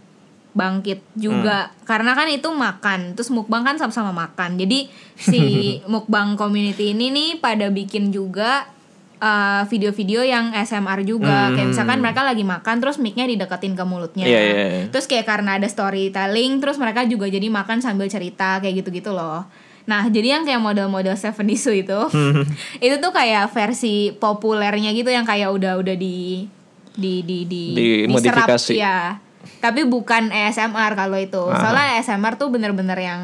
bangkit 0.54 1.02
juga. 1.18 1.75
Karena 1.82 2.14
kan 2.14 2.30
itu 2.30 2.49
makan. 2.49 3.18
Terus 3.18 3.34
mukbang 3.34 3.66
kan 3.66 3.76
sama-sama 3.76 4.14
makan. 4.14 4.56
Jadi 4.56 4.87
si 5.30 5.42
mukbang 5.90 6.38
community 6.38 6.94
ini 6.94 7.11
nih 7.11 7.30
pada 7.42 7.68
bikin 7.75 8.14
juga 8.14 8.70
uh, 9.18 9.66
video-video 9.66 10.22
yang 10.22 10.54
SMR 10.54 11.02
juga. 11.02 11.50
Kayak 11.50 11.68
misalkan 11.75 11.99
mereka 11.99 12.22
lagi 12.22 12.46
makan 12.46 12.76
terus 12.78 13.02
micnya 13.02 13.26
dideketin 13.26 13.75
ke 13.75 13.82
mulutnya. 13.82 14.30
Iya, 14.30 14.40
iya, 14.40 14.54
iya. 14.54 14.82
terus 14.94 15.11
kayak 15.11 15.26
karena 15.26 15.58
ada 15.58 15.66
storytelling 15.66 16.62
terus 16.62 16.78
mereka 16.78 17.02
juga 17.08 17.26
jadi 17.26 17.50
makan 17.50 17.82
sambil 17.82 18.06
cerita 18.06 18.62
kayak 18.62 18.84
gitu-gitu 18.84 19.11
loh 19.11 19.46
nah 19.83 20.07
jadi 20.07 20.39
yang 20.39 20.45
kayak 20.45 20.59
model-model 20.59 21.15
Seven 21.15 21.49
Isu 21.49 21.75
itu 21.75 22.01
itu 22.87 22.97
tuh 22.97 23.11
kayak 23.11 23.51
versi 23.51 24.15
populernya 24.15 24.91
gitu 24.91 25.09
yang 25.09 25.25
kayak 25.25 25.51
udah 25.51 25.77
udah 25.77 25.95
di 25.95 26.47
di 26.93 27.25
di 27.25 27.49
di 27.49 27.62
diserap, 28.05 28.47
Dimodifikasi. 28.47 28.75
ya 28.77 29.19
tapi 29.59 29.83
bukan 29.83 30.31
ASMR 30.31 30.95
kalau 30.95 31.19
itu. 31.19 31.43
Aha. 31.43 31.59
soalnya 31.59 31.87
ASMR 31.99 32.39
tuh 32.39 32.51
bener-bener 32.51 32.95
yang 32.95 33.21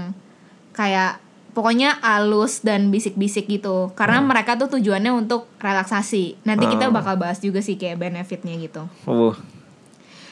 kayak 0.75 1.23
pokoknya 1.55 1.99
alus 1.99 2.63
dan 2.63 2.91
bisik-bisik 2.91 3.47
gitu. 3.47 3.91
Karena 3.95 4.19
mereka 4.19 4.55
tuh 4.55 4.67
tujuannya 4.69 5.11
untuk 5.11 5.47
relaksasi. 5.59 6.43
Nanti 6.43 6.67
kita 6.67 6.91
Ah. 6.91 6.95
bakal 6.95 7.19
bahas 7.19 7.39
juga 7.39 7.59
sih 7.59 7.75
kayak 7.75 7.99
benefitnya 7.99 8.55
gitu. 8.59 8.87
Uh, 9.07 9.35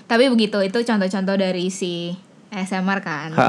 tapi 0.06 0.26
begitu 0.26 0.58
itu 0.62 0.78
contoh-contoh 0.78 1.34
dari 1.34 1.70
si 1.70 2.14
ASMR 2.50 2.98
kan. 3.02 3.30
Ha. 3.34 3.48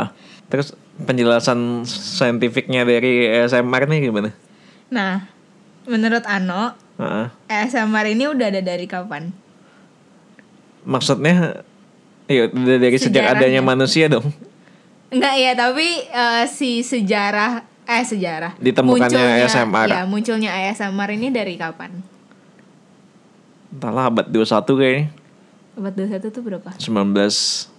Terus 0.50 0.74
penjelasan 1.06 1.86
saintifiknya 1.86 2.82
dari 2.88 3.30
ASMR 3.30 3.86
nih 3.86 4.00
gimana? 4.10 4.32
nah 4.88 5.28
menurut 5.86 6.24
Ano 6.26 6.74
Heeh. 6.98 7.28
ASMR 7.46 8.06
ini 8.10 8.26
udah 8.26 8.48
ada 8.50 8.62
dari 8.64 8.90
kapan 8.90 9.30
Maksudnya 10.88 11.62
Iya, 12.28 12.52
udah 12.52 12.78
dari 12.78 12.98
sejak 13.00 13.24
adanya 13.24 13.64
manusia 13.64 14.12
dong. 14.12 14.28
Enggak 15.08 15.36
ya, 15.40 15.56
tapi 15.56 15.88
eh, 16.12 16.44
si 16.52 16.84
sejarah 16.84 17.64
eh 17.88 18.04
sejarah 18.04 18.60
Ditemukannya 18.60 19.48
ASMR. 19.48 19.88
Ya, 19.88 20.04
munculnya 20.04 20.52
ASMR 20.52 21.16
ini 21.16 21.32
dari 21.32 21.56
kapan? 21.56 22.04
Entahlah 23.72 24.12
abad 24.12 24.28
21 24.28 24.44
kayaknya. 24.76 25.06
Abad 25.80 25.94
21 25.96 26.36
tuh 26.36 26.42
berapa? 26.44 26.70
19 26.76 26.84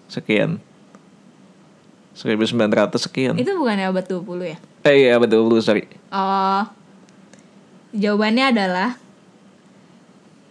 sekian. 0.08 0.56
1900 2.18 2.98
sekian. 2.98 3.34
Itu 3.38 3.54
bukannya 3.54 3.86
abad 3.86 4.02
20 4.02 4.26
ya? 4.42 4.58
Eh 4.82 5.06
iya 5.06 5.14
abad 5.14 5.30
20 5.30 5.62
sorry. 5.62 5.86
Oh. 6.10 6.66
Jawabannya 7.94 8.50
adalah 8.50 8.98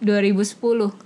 2010. 0.00 0.96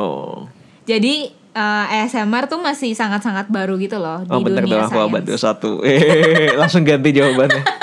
Oh. 0.00 0.48
Jadi 0.88 1.28
eh, 1.52 1.84
ASMR 2.00 2.48
tuh 2.48 2.60
masih 2.64 2.96
sangat-sangat 2.96 3.50
baru 3.50 3.74
gitu 3.76 3.96
loh 3.98 4.22
Oh 4.28 4.38
di 4.40 4.44
bener 4.52 4.64
dunia 4.64 4.86
dong 4.86 4.88
aku 4.88 4.98
abad 5.08 5.24
sains. 5.26 5.42
21 5.56 5.82
Eh 5.88 6.52
langsung 6.60 6.82
ganti 6.86 7.10
jawabannya 7.10 7.62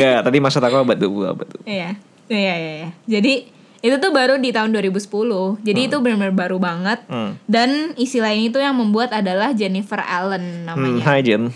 Ya 0.00 0.22
tadi 0.22 0.38
maksud 0.38 0.62
aku 0.62 0.76
abad 0.80 0.96
20 0.96 1.34
abad 1.34 1.46
20 1.62 1.68
Iya. 1.68 1.90
Iya, 2.30 2.54
iya, 2.54 2.72
iya. 2.86 2.88
Jadi 3.10 3.50
itu 3.80 3.96
tuh 3.96 4.12
baru 4.12 4.36
di 4.36 4.52
tahun 4.52 4.76
2010. 4.76 5.64
Jadi 5.64 5.80
itu 5.88 5.96
benar-benar 5.98 6.36
baru 6.36 6.60
banget. 6.60 7.00
Hmm. 7.08 7.36
Dan 7.48 7.96
istilah 7.96 8.28
ini 8.30 8.48
tuh 8.48 8.60
yang 8.60 8.76
membuat 8.76 9.12
adalah 9.12 9.56
Jennifer 9.56 10.00
Allen 10.00 10.64
Hmm, 10.64 10.66
namanya. 10.68 11.02
Hai 11.04 11.24
Jen 11.24 11.48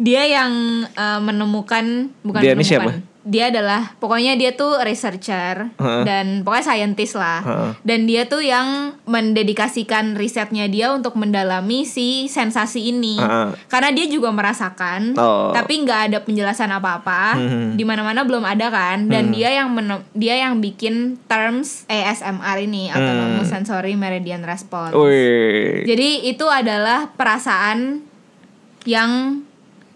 Dia 0.00 0.22
yang 0.24 0.52
uh, 0.90 1.20
menemukan 1.20 2.08
bukan 2.22 2.40
Dia 2.40 2.54
ini 2.54 2.62
menemukan. 2.62 2.70
siapa? 2.70 3.09
Dia 3.20 3.52
adalah 3.52 3.92
pokoknya 4.00 4.32
dia 4.34 4.56
tuh 4.56 4.80
researcher 4.80 5.68
Heeh. 5.76 6.02
dan 6.08 6.40
pokoknya 6.40 6.64
scientist 6.72 7.20
lah. 7.20 7.44
Heeh. 7.44 7.70
Dan 7.84 8.08
dia 8.08 8.24
tuh 8.24 8.40
yang 8.40 8.96
mendedikasikan 9.04 10.16
risetnya 10.16 10.64
dia 10.66 10.88
untuk 10.90 11.20
mendalami 11.20 11.84
si 11.84 12.26
sensasi 12.26 12.88
ini. 12.88 13.20
Heeh. 13.20 13.52
Karena 13.68 13.92
dia 13.92 14.08
juga 14.08 14.32
merasakan, 14.32 15.12
Oh. 15.20 15.52
tapi 15.52 15.84
nggak 15.84 16.00
ada 16.08 16.18
penjelasan 16.24 16.72
apa-apa. 16.72 17.36
Hmm. 17.36 17.68
Di 17.76 17.84
mana-mana 17.84 18.24
belum 18.24 18.40
ada 18.40 18.72
kan. 18.72 19.04
Dan 19.04 19.36
dia 19.36 19.52
yang 19.52 19.68
dia 20.16 20.40
yang 20.40 20.58
bikin 20.58 21.20
terms 21.28 21.84
ASMR 21.86 22.56
ini 22.60 22.88
Autonomous 22.88 23.52
Hmm. 23.52 23.60
Sensory 23.60 24.00
Meridian 24.00 24.40
Response. 24.42 24.96
Wih 24.96 25.84
Jadi 25.84 26.24
itu 26.24 26.48
adalah 26.48 27.12
perasaan 27.12 28.00
yang 28.88 29.42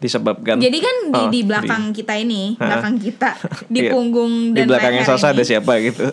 Disebabkan 0.04 0.60
jadi 0.60 0.78
kan 0.78 0.96
di, 1.06 1.16
Oh, 1.16 1.28
di 1.30 1.40
belakang 1.42 1.82
kita 1.90 2.12
ini, 2.14 2.52
Ha. 2.54 2.64
belakang 2.68 2.94
kita, 3.00 3.30
di 3.72 3.80
Iya. 3.80 3.90
punggung 3.90 4.52
Di 4.52 4.60
dan 4.60 4.68
belakangnya 4.68 5.00
leher 5.00 5.10
Sasa 5.10 5.26
ini, 5.26 5.34
ada 5.34 5.42
siapa 5.42 5.72
gitu 5.80 6.06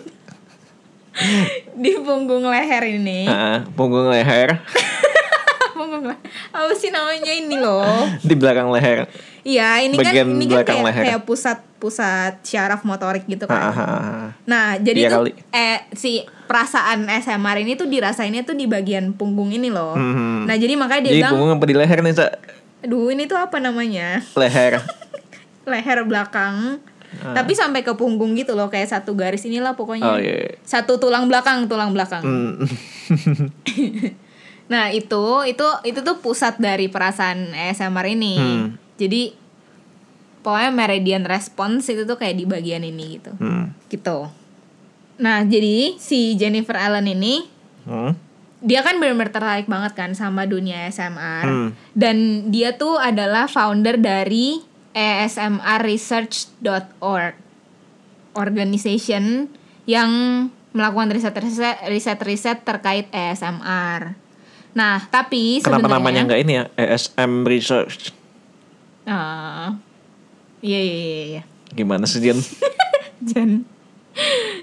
di 1.76 1.92
punggung 2.00 2.40
leher 2.42 2.82
ini, 2.90 3.28
Punggung 3.76 4.08
leher 4.08 4.56
punggung 5.72 6.04
leher. 6.04 6.20
Apa 6.48 6.72
sih 6.72 6.88
namanya 6.88 7.28
ini 7.28 7.56
loh? 7.56 8.08
Di 8.18 8.32
belakang 8.32 8.70
leher 8.70 9.08
Iya, 9.42 9.82
ini 9.82 9.98
Bagian 9.98 10.30
kan 10.30 10.38
ini 10.38 10.44
kan 10.46 10.62
kayak, 10.62 10.84
leher. 10.86 11.02
kayak 11.04 11.20
pusat 11.22 11.58
pusat 11.76 12.38
syaraf 12.40 12.86
motorik 12.86 13.26
gitu 13.26 13.44
kan. 13.44 13.74
ha. 13.74 13.86
Nah, 14.46 14.78
jadi 14.78 15.00
Iya 15.00 15.08
tuh 15.10 15.18
kali. 15.18 15.30
eh 15.50 15.82
si 15.92 16.22
perasaan 16.46 17.10
SMR 17.10 17.58
ini 17.58 17.74
tuh 17.74 17.90
dirasainnya 17.90 18.46
tuh 18.46 18.54
di 18.54 18.64
bagian 18.64 19.10
punggung 19.10 19.50
ini 19.50 19.66
loh. 19.66 19.98
Hmm. 19.98 20.46
Nah, 20.46 20.54
jadi 20.54 20.78
makanya 20.78 21.02
dia 21.02 21.10
Jadi 21.10 21.18
bilang, 21.18 21.32
punggung 21.34 21.50
apa 21.52 21.64
di 21.66 21.74
leher 21.74 21.98
nih 22.00 22.14
Sa? 22.14 22.26
"Aduh, 22.82 23.10
ini 23.14 23.30
tuh 23.30 23.38
apa 23.38 23.58
namanya? 23.62 24.20
Leher 24.34 24.82
Leher 25.70 25.98
belakang." 26.04 26.82
Tapi 27.12 27.52
sampai 27.52 27.84
ke 27.84 27.92
punggung 27.92 28.32
gitu 28.40 28.56
loh, 28.56 28.72
kayak 28.72 28.88
satu 28.88 29.12
garis 29.12 29.44
inilah 29.44 29.76
pokoknya. 29.76 30.08
Oh 30.08 30.16
iya 30.16 30.48
iya. 30.48 30.56
Satu 30.64 30.96
tulang 30.96 31.28
belakang, 31.28 31.68
tulang 31.68 31.92
belakang. 31.92 32.24
Hmm. 32.24 32.56
Nah, 34.72 34.88
itu 34.88 35.44
itu 35.44 35.66
itu 35.84 36.00
tuh 36.00 36.16
pusat 36.24 36.56
dari 36.56 36.88
perasaan 36.88 37.52
ASMR 37.52 38.08
ini. 38.08 38.34
Hmm. 38.40 38.66
Jadi 38.96 39.36
pokoknya 40.40 40.70
meridian 40.72 41.24
response 41.28 41.92
itu 41.92 42.08
tuh 42.08 42.16
kayak 42.16 42.40
di 42.40 42.48
bagian 42.48 42.80
ini 42.80 43.20
gitu. 43.20 43.36
Hmm. 43.36 43.76
Gitu. 43.92 44.32
Nah, 45.20 45.44
jadi 45.44 46.00
si 46.00 46.40
Jennifer 46.40 46.80
Allen 46.80 47.04
ini 47.04 47.44
Hmm. 47.82 48.14
Dia 48.62 48.80
kan 48.80 48.96
benar-benar 48.96 49.28
tertarik 49.28 49.66
banget 49.66 49.92
kan 49.92 50.14
sama 50.14 50.46
dunia 50.46 50.86
ASMR 50.86 51.44
Hmm. 51.44 51.68
dan 51.92 52.48
dia 52.48 52.72
tuh 52.72 52.94
adalah 52.94 53.46
founder 53.46 53.96
dari 53.96 54.62
asmrresearch.org 54.92 57.34
organization 58.32 59.48
yang 59.84 60.10
melakukan 60.72 61.10
riset-riset 61.10 61.84
riset-riset 61.84 62.62
terkait 62.62 63.10
ASMR. 63.12 64.14
Nah, 64.72 65.04
tapi 65.04 65.60
Kenapa 65.60 65.84
sebenarnya 65.84 66.00
namanya 66.00 66.20
nggak 66.24 66.40
ini 66.40 66.52
ya? 66.54 66.64
ESM 66.72 67.44
Research. 67.44 68.08
Ah. 69.04 69.76
Iya 70.62 70.80
iya 70.80 70.96
iya 70.96 71.24
iya. 71.28 71.42
Gimana 71.74 72.06
sih 72.06 72.22
Jen? 72.22 72.38
Jan. 73.28 73.66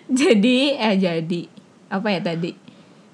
jadi 0.10 0.58
eh 0.78 0.96
jadi 0.96 1.42
apa 1.90 2.08
ya 2.10 2.22
tadi? 2.24 2.54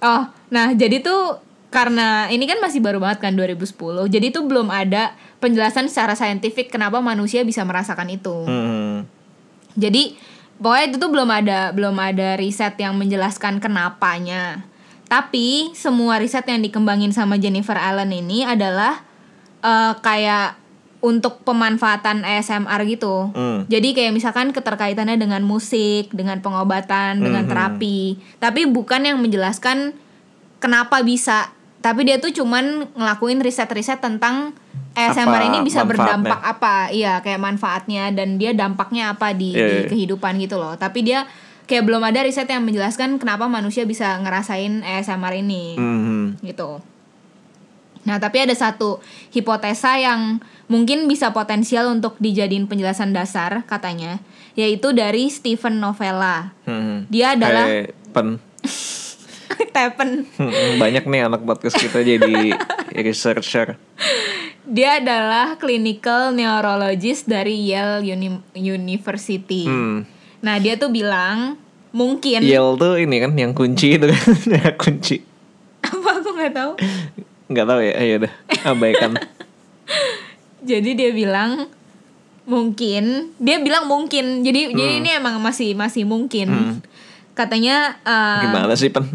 Oh, 0.05 0.29
nah 0.53 0.69
jadi 0.77 1.01
tuh 1.01 1.41
karena 1.73 2.29
ini 2.29 2.45
kan 2.45 2.61
masih 2.61 2.79
baru 2.79 3.01
banget 3.01 3.25
kan 3.25 3.33
2010 3.35 3.73
jadi 4.07 4.31
itu 4.31 4.39
belum 4.45 4.71
ada 4.71 5.17
penjelasan 5.43 5.91
secara 5.91 6.15
saintifik 6.15 6.71
kenapa 6.71 7.01
manusia 7.01 7.41
bisa 7.41 7.65
merasakan 7.65 8.13
itu. 8.13 8.45
Hmm. 8.45 9.03
jadi 9.75 10.15
pokoknya 10.61 10.85
itu 10.87 10.97
tuh 11.01 11.11
belum 11.11 11.29
ada 11.33 11.75
belum 11.75 11.97
ada 11.99 12.39
riset 12.39 12.77
yang 12.79 12.95
menjelaskan 12.95 13.59
kenapanya. 13.59 14.63
Tapi 15.05 15.75
semua 15.77 16.17
riset 16.17 16.47
yang 16.49 16.65
dikembangin 16.65 17.13
sama 17.13 17.37
Jennifer 17.37 17.77
Allen 17.77 18.09
ini 18.09 18.41
adalah 18.47 19.03
eh, 19.61 19.93
kayak 19.99 20.64
untuk 21.05 21.45
pemanfaatan 21.45 22.25
ASMR 22.25 22.81
gitu. 22.89 23.29
Hmm. 23.29 23.69
Jadi 23.69 23.93
kayak 23.93 24.09
misalkan 24.11 24.49
keterkaitannya 24.49 25.15
dengan 25.15 25.45
musik, 25.45 26.09
dengan 26.09 26.41
pengobatan, 26.41 27.21
dengan 27.21 27.45
Mhm. 27.45 27.51
terapi. 27.51 27.99
Tapi 28.41 28.65
bukan 28.65 29.05
yang 29.05 29.21
menjelaskan 29.21 29.93
kenapa 30.57 31.05
bisa. 31.05 31.53
Tapi 31.79 32.01
dia 32.01 32.17
tuh 32.17 32.33
cuman 32.33 32.89
ngelakuin 32.91 33.37
riset-riset 33.37 34.01
tentang 34.01 34.57
ASMR 34.97 35.37
Apa 35.37 35.45
ini 35.45 35.57
bisa 35.61 35.83
manfaatnya? 35.83 35.89
berdampak 36.25 36.41
apa. 36.41 36.75
Iya, 36.89 37.21
kayak 37.21 37.37
manfaatnya 37.37 38.09
dan 38.09 38.41
dia 38.41 38.57
dampaknya 38.57 39.13
apa 39.13 39.29
di, 39.31 39.53
Iya, 39.53 39.67
di 39.67 39.77
iya. 39.77 39.89
kehidupan 39.91 40.41
gitu 40.41 40.57
loh. 40.57 40.73
Tapi 40.73 41.05
dia 41.05 41.29
kayak 41.65 41.83
belum 41.83 42.01
ada 42.01 42.23
riset 42.23 42.47
yang 42.47 42.63
menjelaskan 42.63 43.21
kenapa 43.21 43.45
manusia 43.45 43.85
bisa 43.85 44.17
ngerasain 44.17 44.81
ASMR 44.81 45.37
ini 45.37 45.77
Hmm. 45.77 46.41
gitu. 46.41 46.81
Nah, 48.05 48.21
tapi 48.21 48.45
ada 48.45 48.53
satu 48.53 49.01
hipotesa 49.33 49.97
yang 49.97 50.37
mungkin 50.69 51.09
bisa 51.09 51.33
potensial 51.33 51.89
untuk 51.89 52.17
dijadiin 52.21 52.69
penjelasan 52.69 53.11
dasar 53.11 53.65
katanya, 53.65 54.21
yaitu 54.53 54.93
dari 54.93 55.27
Stephen 55.27 55.81
Novella. 55.81 56.53
Hmm. 56.69 57.09
Dia 57.09 57.33
adalah 57.33 57.65
Kayak 57.65 57.97
pen. 58.13 58.27
Tepen. 59.75 60.27
Hmm, 60.35 60.79
Banyak 60.79 61.03
nih 61.07 61.27
anak 61.27 61.43
podcast 61.43 61.79
kita 61.79 62.01
jadi 62.01 62.55
researcher. 62.95 63.75
Dia 64.65 65.03
adalah 65.03 65.55
clinical 65.59 66.33
neurologist 66.33 67.29
dari 67.29 67.69
Yale 67.69 68.01
Uni- 68.01 68.41
University. 68.57 69.67
Hmm. 69.69 70.03
Nah, 70.41 70.55
dia 70.57 70.75
tuh 70.75 70.89
bilang 70.89 71.55
mungkin 71.91 72.41
Yale 72.43 72.75
tuh 72.75 72.97
ini 72.99 73.15
kan 73.21 73.31
yang 73.37 73.53
kunci 73.53 73.95
itu 73.95 74.05
kan. 74.09 74.21
kunci. 74.81 75.21
apa 75.85 76.09
aku 76.19 76.29
nggak 76.33 76.53
tahu. 76.55 76.71
Nggak 77.51 77.65
tahu 77.69 77.79
ya, 77.81 77.93
ayo 78.01 78.13
udah 78.23 78.33
abaikan. 78.65 79.11
Jadi 80.69 80.89
dia 80.97 81.11
bilang 81.13 81.69
mungkin, 82.49 83.33
dia 83.37 83.57
bilang 83.61 83.85
mungkin. 83.85 84.41
Jadi 84.41 84.73
jadi 84.73 84.93
ini 85.01 85.09
emang 85.13 85.37
masih 85.37 85.77
masih 85.77 86.05
mungkin. 86.09 86.81
Katanya 87.37 88.01
eh, 88.01 88.49
Gimana 88.49 88.73
sih 88.73 88.89
pen? 88.89 89.05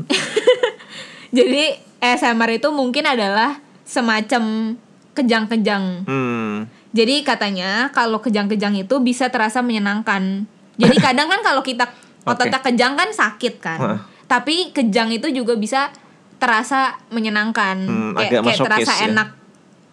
Jadi 1.39 1.75
ASMR 1.99 2.51
itu 2.59 2.69
mungkin 2.71 3.07
adalah 3.07 3.59
semacam 3.83 4.75
kejang-kejang. 5.15 6.07
Hmm. 6.07 6.71
Jadi 6.91 7.23
katanya 7.23 7.91
kalau 7.95 8.19
kejang-kejang 8.19 8.75
itu 8.79 8.99
bisa 9.03 9.31
terasa 9.31 9.63
menyenangkan. 9.63 10.47
Jadi 10.79 10.97
kadang 11.07 11.31
kan 11.31 11.41
kalau 11.43 11.63
kita 11.63 11.91
ototnya 12.27 12.63
kejang 12.63 12.95
kan 12.95 13.11
sakit 13.11 13.55
kan. 13.63 13.79
Hah. 13.79 13.99
Tapi 14.31 14.71
kejang 14.71 15.11
itu 15.11 15.31
juga 15.35 15.59
bisa 15.59 15.91
terasa 16.41 16.97
menyenangkan. 17.09 17.77
Hmm, 17.85 18.11
kayak 18.17 18.31
agak 18.33 18.43
kayak 18.49 18.61
terasa 18.65 18.93
ya. 18.93 19.07
enak. 19.07 19.29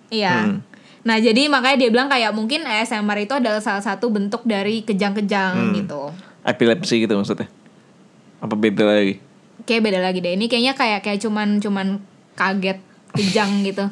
Iya. 0.08 0.36
Hmm. 0.42 0.58
Nah, 1.04 1.18
jadi 1.20 1.48
makanya 1.48 1.78
dia 1.78 1.90
bilang 1.90 2.08
kayak 2.08 2.32
mungkin 2.32 2.64
ASMR 2.64 3.20
itu 3.22 3.32
adalah 3.32 3.60
salah 3.60 3.80
satu 3.80 4.08
bentuk 4.08 4.44
dari 4.44 4.82
kejang-kejang 4.82 5.54
Hmm. 5.56 5.74
gitu. 5.76 6.12
Epilepsi 6.42 7.04
gitu 7.04 7.14
maksudnya. 7.14 7.48
Apa 8.40 8.56
beda 8.56 8.84
lagi? 8.84 9.20
Kayak 9.64 9.82
beda 9.84 10.00
lagi 10.02 10.20
deh. 10.20 10.34
Ini 10.34 10.46
kayaknya 10.48 10.74
kayak 10.74 11.04
kayak 11.04 11.20
cuman 11.20 11.60
cuman 11.60 11.88
kaget 12.34 12.80
kejang 13.14 13.52
gitu. 13.68 13.86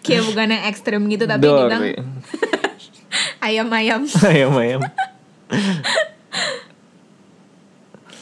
kayak 0.00 0.22
bukan 0.24 0.46
yang 0.48 0.64
ekstrim 0.64 1.02
gitu 1.06 1.26
tapi 1.26 1.42
dia 1.42 1.50
Dor, 1.50 1.66
bilang 1.66 1.82
ya. 1.82 1.98
ayam-ayam. 3.46 4.02
ayam 4.30 4.52
ayam. 4.54 4.82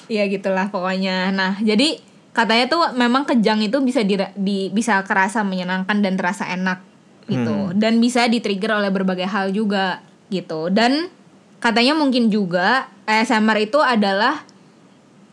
Iya 0.04 0.28
gitulah 0.28 0.68
pokoknya. 0.68 1.32
Nah, 1.32 1.56
jadi 1.60 1.96
katanya 2.34 2.66
tuh 2.66 2.82
memang 2.98 3.22
kejang 3.24 3.62
itu 3.62 3.78
bisa 3.80 4.02
di, 4.02 4.18
di- 4.34 4.68
bisa 4.74 5.00
kerasa 5.06 5.46
menyenangkan 5.46 6.02
dan 6.02 6.18
terasa 6.18 6.50
enak 6.50 6.82
gitu. 7.30 7.72
Dan 7.78 8.02
bisa 8.02 8.28
di-trigger 8.28 8.76
oleh 8.82 8.90
berbagai 8.92 9.24
hal 9.30 9.54
juga 9.54 10.04
gitu. 10.28 10.68
Dan 10.68 11.08
katanya 11.62 11.96
mungkin 11.96 12.28
juga 12.28 12.90
ASMR 13.08 13.70
itu 13.70 13.80
adalah 13.80 14.44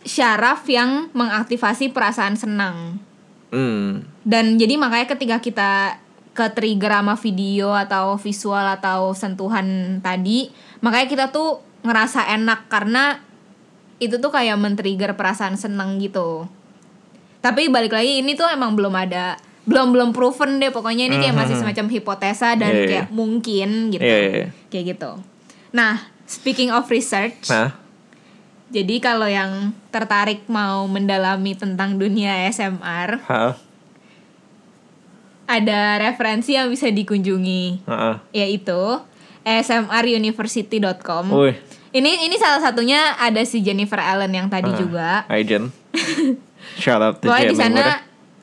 syaraf 0.08 0.64
yang 0.70 1.12
mengaktifasi 1.12 1.92
perasaan 1.92 2.38
senang. 2.40 3.02
Hmm. 3.52 4.08
Dan 4.24 4.56
jadi 4.56 4.80
makanya 4.80 5.12
ketika 5.12 5.38
kita 5.44 5.72
ke 6.32 6.48
trigger 6.56 6.96
sama 6.96 7.20
video 7.20 7.76
atau 7.76 8.16
visual 8.16 8.64
atau 8.80 9.12
sentuhan 9.12 10.00
tadi, 10.00 10.48
makanya 10.80 11.08
kita 11.12 11.26
tuh 11.36 11.60
ngerasa 11.84 12.32
enak 12.40 12.72
karena 12.72 13.20
itu 14.00 14.18
tuh 14.18 14.32
kayak 14.32 14.56
men-trigger 14.56 15.14
perasaan 15.20 15.60
seneng 15.60 16.00
gitu. 16.00 16.48
Tapi 17.41 17.73
balik 17.73 17.97
lagi 17.97 18.21
ini 18.21 18.38
tuh 18.38 18.45
emang 18.45 18.77
belum 18.77 18.93
ada 18.93 19.38
belum 19.62 19.93
belum 19.93 20.10
proven 20.13 20.58
deh 20.58 20.73
pokoknya 20.73 21.06
ini 21.06 21.21
kayak 21.21 21.38
masih 21.38 21.54
semacam 21.62 21.86
hipotesa 21.89 22.58
dan 22.58 22.73
iya. 22.73 22.88
kayak 22.89 23.08
mungkin 23.13 23.93
gitu. 23.93 24.01
Iya, 24.01 24.17
iya. 24.17 24.47
Kayak 24.73 24.86
gitu. 24.97 25.12
Nah, 25.73 26.10
speaking 26.25 26.73
of 26.73 26.89
research, 26.89 27.45
Nah, 27.49 27.77
jadi 28.73 28.95
kalau 29.04 29.27
yang 29.30 29.75
tertarik 29.93 30.47
mau 30.49 30.88
mendalami 30.89 31.54
tentang 31.54 31.99
dunia 31.99 32.47
ASMR, 32.47 33.21
ha, 33.27 33.54
ada 35.45 35.82
referensi 35.99 36.56
yang 36.56 36.71
bisa 36.71 36.88
dikunjungi 36.88 37.86
ha, 37.86 38.23
yaitu 38.32 38.97
smruniversity.com. 39.43 41.27
Ini 41.91 42.12
ini 42.23 42.36
salah 42.39 42.63
satunya 42.63 43.19
ada 43.19 43.43
si 43.43 43.60
Jennifer 43.60 43.99
Allen 43.99 44.32
yang 44.32 44.47
tadi 44.47 44.71
Ah, 44.71 44.77
juga. 44.80 45.10
Jen. 45.43 45.69
Shout 46.78 47.02
out 47.02 47.16
to 47.20 47.28
Pokoknya 47.28 47.50
di 47.52 47.58
sana 47.58 47.84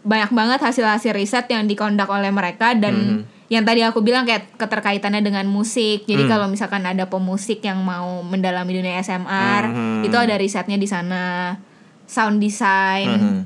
banyak 0.04 0.30
banget 0.32 0.60
hasil-hasil 0.62 1.12
riset 1.12 1.46
yang 1.48 1.68
dikondak 1.68 2.08
oleh 2.08 2.32
mereka 2.32 2.72
dan 2.72 3.24
yang 3.48 3.64
tadi 3.64 3.80
aku 3.80 4.04
bilang 4.04 4.28
kayak 4.28 4.60
keterkaitannya 4.60 5.24
dengan 5.24 5.48
musik. 5.48 6.04
Jadi 6.04 6.28
kalau 6.28 6.52
misalkan 6.52 6.84
ada 6.84 7.08
pemusik 7.08 7.64
yang 7.64 7.80
mau 7.80 8.20
mendalami 8.20 8.76
dunia 8.76 9.00
ASMR, 9.00 9.72
Mhm. 9.72 10.04
itu 10.04 10.16
ada 10.16 10.36
risetnya 10.36 10.76
di 10.76 10.84
sana. 10.84 11.56
Sound 12.04 12.40
design. 12.40 13.08
Mhm. 13.08 13.38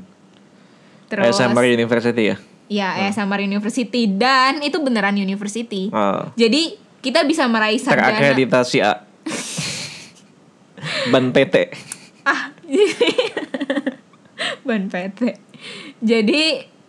Terus 1.06 1.38
ASMR 1.38 1.66
University 1.66 2.34
ya. 2.34 2.36
ya 2.72 2.88
ASMR 3.04 3.44
University 3.44 4.08
dan 4.08 4.64
itu 4.64 4.80
beneran 4.80 5.14
university. 5.14 5.92
Oh. 5.92 6.30
Jadi 6.34 6.74
kita 6.98 7.22
bisa 7.22 7.44
meraih 7.46 7.76
sarjana. 7.78 8.16
Terakreditasi 8.16 8.78
A. 8.80 9.02
Ban 11.12 11.30
PT. 11.30 11.54
Ah, 12.24 12.50
ban 14.66 14.88
PT. 14.88 15.38
Jadi 16.02 16.42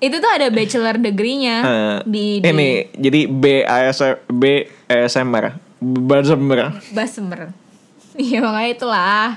itu 0.04 0.16
tuh 0.20 0.32
ada 0.36 0.52
bachelor 0.52 1.00
degree-nya 1.00 1.58
Eh, 1.64 1.98
di, 2.04 2.26
di 2.44 2.48
Ini 2.50 2.70
jadi 2.92 3.20
B 3.26 3.64
ASMR 3.64 4.20
B 4.28 4.44
ASMR. 4.92 5.46
Bazember. 5.84 6.72
Basmer. 6.96 7.52
Iya 8.16 8.40
makanya 8.40 8.72
itulah 8.72 9.28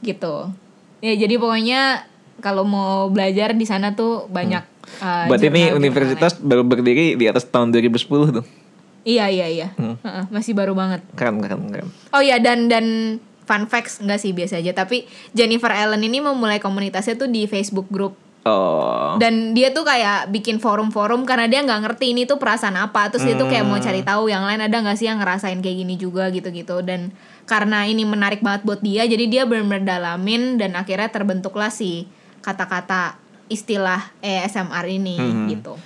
gitu. 0.00 0.50
Ya 0.98 1.14
jadi 1.14 1.36
pokoknya 1.36 2.10
kalau 2.40 2.64
mau 2.64 3.06
belajar 3.12 3.52
di 3.52 3.66
sana 3.68 3.92
tuh 3.92 4.26
banyak. 4.26 4.64
uh, 4.98 5.28
Berarti 5.28 5.52
ini 5.52 5.70
universitas 5.70 6.40
baru 6.40 6.64
berdiri 6.64 7.14
di 7.14 7.24
atas 7.28 7.44
tahun 7.46 7.70
2010 7.70 8.40
tuh. 8.40 8.46
Iya 9.04 9.32
iya 9.32 9.46
iya. 9.48 9.68
Hmm. 9.76 9.96
Heeh, 10.00 10.24
masih 10.28 10.52
baru 10.52 10.72
banget. 10.76 11.00
Keren 11.16 11.40
keren 11.40 11.68
keren. 11.72 11.88
Oh 12.12 12.20
iya 12.20 12.36
dan 12.40 12.68
dan 12.68 13.16
fun 13.50 13.66
facts 13.66 13.98
enggak 13.98 14.22
sih 14.22 14.30
biasa 14.30 14.62
aja. 14.62 14.70
Tapi 14.70 15.10
Jennifer 15.34 15.74
Allen 15.74 16.06
ini 16.06 16.22
memulai 16.22 16.62
komunitasnya 16.62 17.18
tuh 17.18 17.26
di 17.26 17.50
Facebook 17.50 17.90
group. 17.90 18.14
Oh. 18.40 19.20
dan 19.20 19.52
dia 19.52 19.68
tuh 19.68 19.84
kayak 19.84 20.32
bikin 20.32 20.64
forum-forum 20.64 21.28
karena 21.28 21.44
dia 21.44 21.60
nggak 21.60 21.84
ngerti 21.84 22.16
ini 22.16 22.24
tuh 22.24 22.40
perasaan 22.40 22.72
apa. 22.72 23.12
Terus 23.12 23.28
dia 23.28 23.36
tuh 23.36 23.52
kayak 23.52 23.68
mau 23.68 23.76
cari 23.76 24.00
tahu 24.00 24.32
yang 24.32 24.48
lain 24.48 24.64
ada 24.64 24.72
nggak 24.80 24.96
sih 24.96 25.12
yang 25.12 25.20
ngerasain 25.20 25.60
kayak 25.60 25.76
gini 25.84 26.00
juga 26.00 26.32
gitu-gitu. 26.32 26.80
Dan 26.80 27.12
karena 27.44 27.84
ini 27.84 28.08
menarik 28.08 28.40
banget 28.40 28.64
buat 28.64 28.80
dia 28.80 29.04
jadi 29.04 29.28
dia 29.28 29.42
benar-benar 29.44 29.84
dalamin 29.84 30.56
dan 30.56 30.72
akhirnya 30.72 31.12
terbentuklah 31.12 31.68
si 31.68 32.08
kata-kata 32.40 33.20
istilah 33.52 34.08
ASMR 34.24 34.88
ini 34.88 35.20
gitu. 35.52 35.76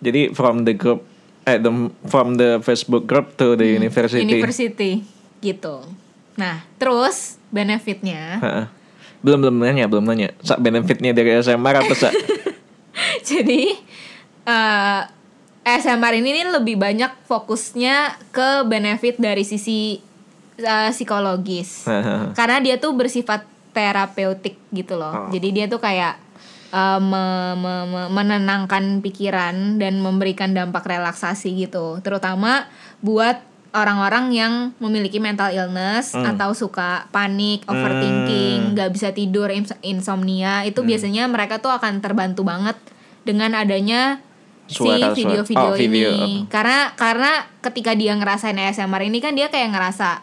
Jadi 0.00 0.32
from 0.32 0.64
the 0.64 0.72
group 0.72 1.04
eh 1.44 1.60
the, 1.60 1.92
from 2.08 2.40
the 2.40 2.64
Facebook 2.64 3.04
group 3.04 3.36
to 3.36 3.60
the 3.60 3.76
university. 3.76 4.24
university 4.24 5.04
gitu 5.44 5.84
nah 6.40 6.64
terus 6.80 7.36
benefitnya 7.52 8.40
Ha-ha. 8.40 8.80
Belum 9.20 9.44
belum 9.44 9.60
nanya, 9.60 9.84
belum 9.84 10.08
nanya. 10.08 10.32
Sak 10.40 10.64
benefitnya 10.64 11.12
dari 11.12 11.36
ASMR 11.36 11.84
apa 11.84 11.92
sak? 11.92 12.12
Jadi 13.28 13.76
eh 14.48 15.00
ASMR 15.60 16.16
ini 16.16 16.40
nih 16.40 16.46
lebih 16.48 16.80
banyak 16.80 17.12
fokusnya 17.28 18.16
ke 18.32 18.64
benefit 18.64 19.20
dari 19.20 19.44
sisi 19.44 20.00
eh, 20.56 20.88
psikologis. 20.88 21.84
Ha-ha. 21.84 22.32
Karena 22.32 22.64
dia 22.64 22.80
tuh 22.80 22.96
bersifat 22.96 23.44
terapeutik 23.76 24.56
gitu 24.72 24.96
loh. 24.96 25.12
Oh. 25.12 25.28
Jadi 25.28 25.48
dia 25.52 25.66
tuh 25.68 25.84
kayak 25.84 26.16
uh, 26.72 26.96
me- 26.98 27.56
me- 27.60 27.86
me- 27.86 28.10
menenangkan 28.10 29.04
pikiran 29.04 29.76
dan 29.76 30.00
memberikan 30.00 30.56
dampak 30.56 30.86
relaksasi 30.86 31.66
gitu 31.66 32.00
terutama 32.00 32.66
buat 33.04 33.42
orang-orang 33.70 34.30
yang 34.30 34.52
memiliki 34.78 35.18
mental 35.18 35.48
illness 35.48 36.12
Hmm. 36.12 36.26
atau 36.26 36.50
suka 36.50 37.06
panik, 37.08 37.62
overthinking, 37.64 38.74
nggak 38.74 38.90
bisa 38.90 39.08
tidur, 39.10 39.46
ins- 39.48 39.78
insomnia 39.80 40.62
itu 40.64 40.82
Hmm. 40.82 40.88
biasanya 40.88 41.24
mereka 41.26 41.58
tuh 41.58 41.70
akan 41.70 41.98
terbantu 41.98 42.42
banget 42.42 42.74
dengan 43.22 43.54
adanya 43.54 44.18
Suara- 44.66 45.14
si 45.14 45.22
video-video 45.22 45.66
oh, 45.66 45.74
video, 45.74 46.10
ini. 46.14 46.46
Karena 46.46 46.94
karena 46.94 47.46
ketika 47.60 47.90
dia 47.92 48.14
ngerasain 48.14 48.54
ASMR 48.54 49.02
ini 49.02 49.18
kan 49.18 49.34
dia 49.34 49.46
kayak 49.46 49.70
ngerasa 49.70 50.22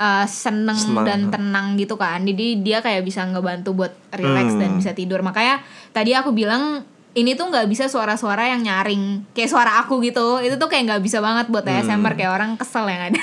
uh, 0.00 0.24
seneng, 0.24 0.80
Senang. 0.80 1.04
dan 1.04 1.20
tenang 1.28 1.66
gitu 1.76 1.94
kan. 1.94 2.24
Jadi 2.24 2.64
dia 2.64 2.80
kayak 2.80 3.04
bisa 3.04 3.20
ngebantu 3.22 3.76
buat 3.76 3.92
relax 4.10 4.54
Hmm. 4.54 4.58
dan 4.58 4.70
bisa 4.74 4.90
tidur. 4.90 5.20
Makanya 5.20 5.60
tadi 5.90 6.16
aku 6.16 6.32
bilang 6.32 6.82
ini 7.10 7.34
tuh 7.34 7.50
nggak 7.50 7.66
bisa 7.66 7.90
suara-suara 7.90 8.54
yang 8.54 8.62
nyaring 8.62 9.26
kayak 9.34 9.50
suara 9.50 9.82
aku 9.82 9.98
gitu. 10.00 10.38
Itu 10.38 10.54
tuh 10.56 10.70
kayak 10.70 10.94
nggak 10.94 11.02
bisa 11.02 11.18
banget 11.18 11.50
buat 11.50 11.66
Hmm. 11.66 11.82
ASMR 11.82 12.14
kayak 12.14 12.32
orang 12.32 12.50
kesel 12.54 12.86
yang 12.86 13.10
ada. 13.10 13.20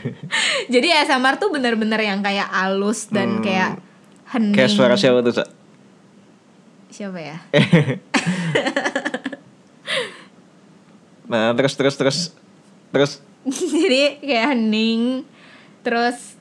Jadi 0.74 0.88
ASMR 0.90 1.38
tuh 1.38 1.54
bener-bener 1.54 2.00
yang 2.02 2.18
kayak 2.20 2.50
alus 2.50 3.06
dan 3.08 3.38
kayak 3.38 3.78
hening. 4.34 4.50
Hmm. 4.50 4.58
Kayak 4.58 4.70
suara 4.74 4.94
siapa 4.98 5.22
tuh, 5.22 5.34
Sa? 5.34 5.44
siapa 6.90 7.18
ya? 7.18 7.36
Nah, 11.24 11.56
terus 11.56 11.72
terus 11.74 11.96
terus. 11.96 12.18
Terus. 12.92 13.12
Jadi 13.82 14.20
kayak 14.20 14.54
hening. 14.54 15.24
Terus 15.80 16.36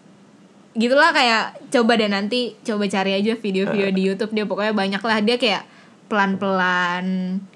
gitulah 0.73 1.13
kayak 1.13 1.69
coba 1.69 1.93
deh 1.95 2.09
nanti 2.09 2.57
coba 2.65 2.89
cari 2.89 3.13
aja 3.13 3.37
video-video 3.37 3.93
di 3.93 4.01
YouTube 4.09 4.33
dia 4.33 4.41
pokoknya 4.49 4.73
banyak 4.73 5.01
lah 5.05 5.21
dia 5.21 5.37
kayak 5.37 5.69
pelan-pelan 6.13 7.05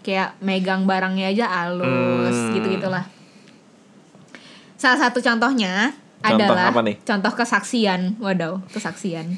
kayak 0.01 0.33
megang 0.41 0.83
barangnya 0.83 1.29
aja 1.29 1.45
halus 1.61 2.33
Hmm. 2.33 2.57
gitu 2.57 2.73
gitulah 2.73 3.05
salah 4.73 4.97
satu 4.99 5.21
contohnya 5.21 5.93
Contoh 6.17 6.49
adalah 6.49 6.73
apa 6.73 6.81
nih? 6.81 6.97
contoh 6.99 7.29
kesaksian 7.31 8.17
wadaw 8.17 8.57
kesaksian 8.67 9.37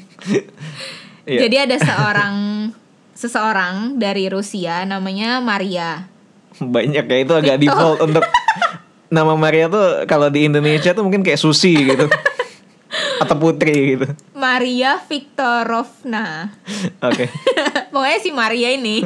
Iya. 1.22 1.46
jadi 1.46 1.56
ada 1.68 1.76
seorang 1.78 2.34
seseorang 3.12 3.74
dari 3.94 4.26
Rusia 4.26 4.82
namanya 4.82 5.38
Maria 5.38 6.08
banyak 6.56 7.04
ya 7.04 7.18
itu 7.20 7.34
agak 7.34 7.60
default 7.60 8.00
untuk 8.00 8.24
nama 9.08 9.36
Maria 9.36 9.68
tuh 9.68 10.08
kalau 10.08 10.26
di 10.26 10.48
Indonesia 10.48 10.90
tuh 10.90 11.04
mungkin 11.04 11.20
kayak 11.20 11.36
Susi 11.36 11.76
gitu 11.76 12.08
atau 13.20 13.36
Putri 13.36 13.96
gitu. 13.96 14.06
Maria 14.32 14.96
Viktorovna 15.04 16.48
Oke. 17.04 17.28
Pokoknya 17.92 18.18
si 18.24 18.30
Maria 18.32 18.72
ini 18.72 19.04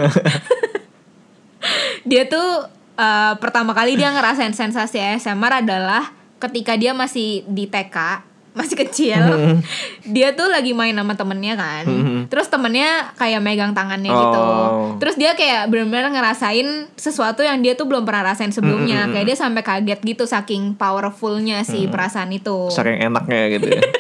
Dia 2.09 2.23
tuh 2.31 2.71
eh, 2.95 3.35
Pertama 3.43 3.75
kali 3.75 3.99
dia 3.99 4.15
ngerasain 4.15 4.55
sensasi 4.55 5.03
ASMR 5.03 5.67
adalah 5.67 6.15
Ketika 6.39 6.79
dia 6.79 6.95
masih 6.95 7.43
di 7.51 7.67
TK 7.67 8.34
Masih 8.55 8.79
kecil 8.79 9.19
Dia 10.15 10.31
tuh 10.39 10.47
lagi 10.47 10.71
main 10.71 10.95
sama 10.95 11.19
temennya 11.19 11.59
kan. 11.59 11.85
Terus 12.31 12.47
temennya 12.47 13.11
kayak 13.19 13.43
megang 13.43 13.75
tangannya 13.75 14.15
gitu. 14.15 14.41
Oh. 14.41 14.95
Terus 15.03 15.19
dia 15.19 15.35
kayak 15.35 15.67
benar-benar 15.69 16.15
ngerasain 16.15 16.87
Sesuatu 16.95 17.43
yang 17.43 17.59
dia 17.61 17.75
tuh 17.75 17.91
belum 17.91 18.07
pernah 18.07 18.31
rasain 18.31 18.55
sebelumnya. 18.55 19.11
Kayak 19.11 19.27
dia 19.35 19.37
sampai 19.37 19.67
kaget 19.67 20.01
gitu 20.07 20.25
Saking 20.25 20.79
powerfulnya 20.79 21.67
si 21.67 21.91
perasaan 21.91 22.31
itu. 22.31 22.71
Saking 22.71 23.11
enaknya 23.11 23.59
gitu 23.59 23.69
ya. 23.75 23.83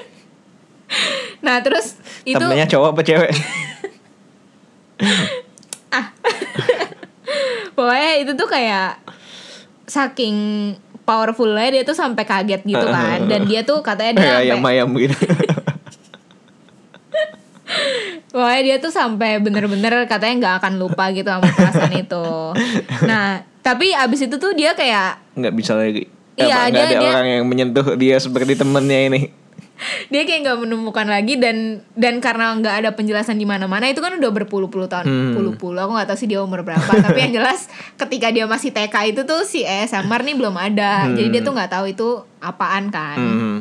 Nah 1.44 1.60
terus 1.60 2.00
itu 2.24 2.40
Temennya 2.40 2.64
cowok 2.64 2.96
apa 2.96 3.02
cewek? 3.04 3.32
Pokoknya 7.76 8.10
itu 8.22 8.32
tuh 8.38 8.48
kayak 8.48 8.96
saking 9.84 10.36
powerfulnya 11.04 11.68
dia 11.70 11.82
tuh 11.84 11.92
sampai 11.92 12.24
kaget 12.24 12.64
gitu 12.64 12.86
kan 12.86 13.28
dan 13.28 13.44
dia 13.44 13.60
tuh 13.62 13.80
katanya 13.80 14.12
dia 14.16 14.24
sampai 14.28 14.44
ayam-ayam 14.48 14.88
gitu. 14.96 15.16
pokoknya 18.34 18.60
dia 18.62 18.76
tuh 18.82 18.90
sampai 18.90 19.38
bener-bener 19.38 20.04
katanya 20.04 20.34
nggak 20.42 20.54
akan 20.62 20.72
lupa 20.76 21.14
gitu 21.14 21.30
sama 21.30 21.46
perasaan 21.46 21.94
itu 22.04 22.26
nah 23.06 23.40
tapi 23.62 23.94
abis 23.94 24.26
itu 24.26 24.36
tuh 24.36 24.52
dia 24.52 24.76
kayak 24.76 25.22
nggak 25.34 25.54
bisa 25.54 25.72
lagi. 25.72 26.04
Iya, 26.34 26.68
dia- 26.68 26.84
ada 26.84 26.98
dia- 26.98 27.12
orang 27.14 27.26
yang 27.30 27.44
menyentuh 27.46 27.94
dia 27.94 28.18
seperti 28.18 28.58
temennya 28.58 29.08
ini. 29.08 29.20
dia 30.12 30.22
kayak 30.22 30.46
nggak 30.46 30.58
menemukan 30.60 31.06
lagi 31.06 31.34
dan 31.34 31.82
dan 31.94 32.18
karena 32.18 32.54
nggak 32.54 32.74
ada 32.78 32.90
penjelasan 32.92 33.34
di 33.34 33.42
mana-mana 33.42 33.86
itu 33.86 33.98
kan 33.98 34.14
udah 34.14 34.30
berpuluh-puluh 34.32 34.86
tahun 34.86 35.04
Hmm. 35.04 35.32
puluh-puluh 35.34 35.80
aku 35.80 35.92
nggak 35.92 36.08
tahu 36.08 36.18
sih 36.18 36.28
dia 36.28 36.40
umur 36.40 36.62
berapa 36.62 36.86
tapi 37.04 37.18
yang 37.20 37.42
jelas 37.42 37.66
ketika 37.96 38.30
dia 38.30 38.44
masih 38.44 38.70
TK 38.70 38.94
itu 39.10 39.20
tuh 39.22 39.42
si 39.42 39.62
ASMR 39.62 40.22
nih 40.22 40.36
belum 40.36 40.54
ada 40.54 41.10
jadi 41.10 41.28
dia 41.28 41.42
tuh 41.42 41.52
nggak 41.52 41.70
tahu 41.70 41.84
itu 41.88 42.08
apaan 42.38 42.88
kan 42.88 43.18
Hmm. 43.18 43.58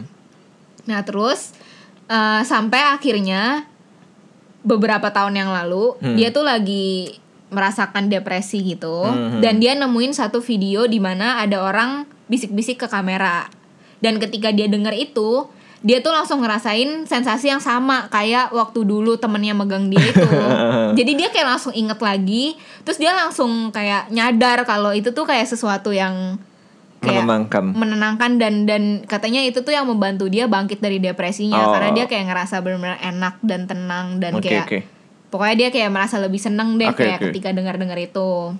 Nah 0.83 0.99
terus 1.01 1.55
eh, 2.05 2.41
sampai 2.43 2.91
akhirnya 2.91 3.65
beberapa 4.61 5.09
tahun 5.09 5.35
yang 5.35 5.49
lalu 5.49 5.97
Hmm. 5.97 6.15
dia 6.15 6.29
tuh 6.29 6.43
lagi 6.43 7.17
merasakan 7.49 8.07
depresi 8.07 8.63
gitu 8.63 9.03
Hmm. 9.03 9.41
dan 9.41 9.57
dia 9.57 9.73
nemuin 9.73 10.13
satu 10.13 10.39
video 10.39 10.85
di 10.85 10.97
mana 10.97 11.37
ada 11.37 11.61
orang 11.61 12.05
bisik-bisik 12.25 12.81
ke 12.81 12.87
kamera 12.87 13.45
dan 13.99 14.17
ketika 14.17 14.49
dia 14.49 14.65
denger 14.65 14.95
itu 14.95 15.45
dia 15.83 15.99
tuh 15.99 16.09
langsung 16.09 16.39
ngerasain 16.39 17.03
sensasi 17.03 17.51
yang 17.51 17.59
sama 17.59 18.07
kayak 18.07 18.49
waktu 18.49 18.81
dulu 18.81 19.19
temennya 19.19 19.51
megang 19.51 19.91
dia 19.91 19.99
itu 20.01 20.23
jadi 20.97 21.11
dia 21.13 21.27
kayak 21.27 21.47
langsung 21.49 21.73
inget 21.73 21.99
lagi 21.99 22.55
terus 22.81 22.95
dia 22.95 23.11
langsung 23.11 23.67
kayak 23.69 24.07
nyadar 24.07 24.63
kalau 24.63 24.89
itu 24.89 25.11
tuh 25.11 25.23
kayak 25.23 25.43
sesuatu 25.43 25.91
yang 25.91 26.39
kayak 26.97 27.19
Menenangkan. 27.19 27.63
menenangkan 27.69 28.31
dan 28.39 28.63
dan 28.63 28.83
katanya 29.03 29.43
itu 29.43 29.59
tuh 29.59 29.75
yang 29.75 29.83
membantu 29.83 30.31
dia 30.31 30.47
bangkit 30.47 30.79
dari 30.79 30.97
depresinya 30.97 31.59
Oh. 31.59 31.75
karena 31.75 31.91
dia 31.91 32.05
kayak 32.07 32.31
ngerasa 32.31 32.63
benar-benar 32.63 33.03
enak 33.03 33.43
dan 33.43 33.67
tenang 33.67 34.07
dan 34.17 34.39
Oke 34.39 34.47
kayak 34.47 34.63
oke. 34.63 34.79
pokoknya 35.27 35.55
dia 35.57 35.69
kayak 35.69 35.91
merasa 35.91 36.15
lebih 36.17 36.39
seneng 36.39 36.79
deh 36.79 36.87
Oke, 36.87 37.03
kayak 37.03 37.19
oke. 37.19 37.25
ketika 37.27 37.51
dengar-dengar 37.51 37.99
itu 37.99 38.55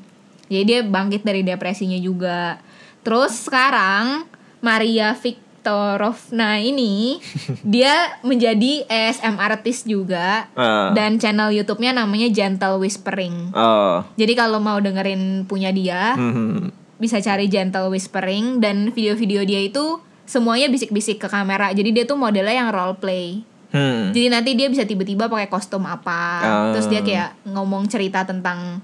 jadi 0.52 0.64
dia 0.66 0.80
bangkit 0.84 1.24
dari 1.24 1.40
depresinya 1.40 1.96
juga 1.96 2.60
terus 3.00 3.48
sekarang 3.48 4.28
Maria 4.60 5.16
Viktorovna 5.64 6.60
ini 6.60 7.24
dia 7.64 8.20
menjadi 8.20 8.84
ASM 8.86 9.40
artist 9.40 9.88
juga 9.88 10.52
Ah. 10.52 10.92
dan 10.92 11.16
channel 11.16 11.56
YouTube-nya 11.56 11.96
namanya 11.96 12.28
Gentle 12.28 12.76
Whispering 12.78 13.56
Oh. 13.56 14.04
jadi 14.14 14.36
kalau 14.36 14.60
mau 14.60 14.76
dengerin 14.78 15.48
punya 15.48 15.72
dia 15.72 16.20
Hmm. 16.20 16.68
bisa 17.00 17.20
cari 17.20 17.48
gentle 17.48 17.88
whispering 17.88 18.60
dan 18.60 18.92
video-video 18.92 19.44
dia 19.44 19.60
itu 19.62 20.00
semuanya 20.24 20.68
bisik-bisik 20.68 21.20
ke 21.20 21.28
kamera. 21.28 21.68
Jadi 21.70 21.92
dia 21.92 22.04
tuh 22.04 22.16
modelnya 22.16 22.56
yang 22.56 22.72
role 22.72 22.96
play. 22.96 23.44
Hmm. 23.70 24.12
Jadi 24.12 24.28
nanti 24.28 24.52
dia 24.54 24.68
bisa 24.68 24.84
tiba-tiba 24.84 25.28
pakai 25.28 25.48
kostum 25.48 25.84
apa, 25.84 26.24
Ah. 26.40 26.72
terus 26.72 26.88
dia 26.88 27.00
kayak 27.00 27.36
ngomong 27.46 27.88
cerita 27.88 28.24
tentang 28.24 28.80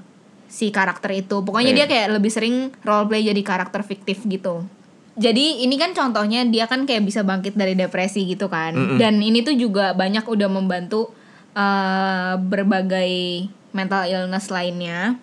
si 0.47 0.67
karakter 0.67 1.15
itu. 1.17 1.39
Pokoknya 1.39 1.71
Iya. 1.71 1.77
dia 1.77 1.85
kayak 1.87 2.07
lebih 2.11 2.27
sering 2.27 2.55
role 2.81 3.07
play 3.07 3.23
jadi 3.23 3.39
karakter 3.39 3.83
fiktif 3.83 4.23
gitu. 4.25 4.67
Jadi 5.19 5.67
ini 5.67 5.75
kan 5.75 5.91
contohnya 5.91 6.47
dia 6.47 6.63
kan 6.63 6.87
kayak 6.87 7.03
bisa 7.03 7.21
bangkit 7.21 7.53
dari 7.53 7.75
depresi 7.75 8.23
gitu 8.23 8.47
kan. 8.47 8.71
Dan 8.95 9.19
ini 9.19 9.43
tuh 9.43 9.51
juga 9.53 9.91
banyak 9.91 10.23
udah 10.23 10.47
membantu 10.47 11.11
eh, 11.51 12.33
berbagai 12.39 13.11
mental 13.71 14.07
illness 14.07 14.47
lainnya. 14.47 15.19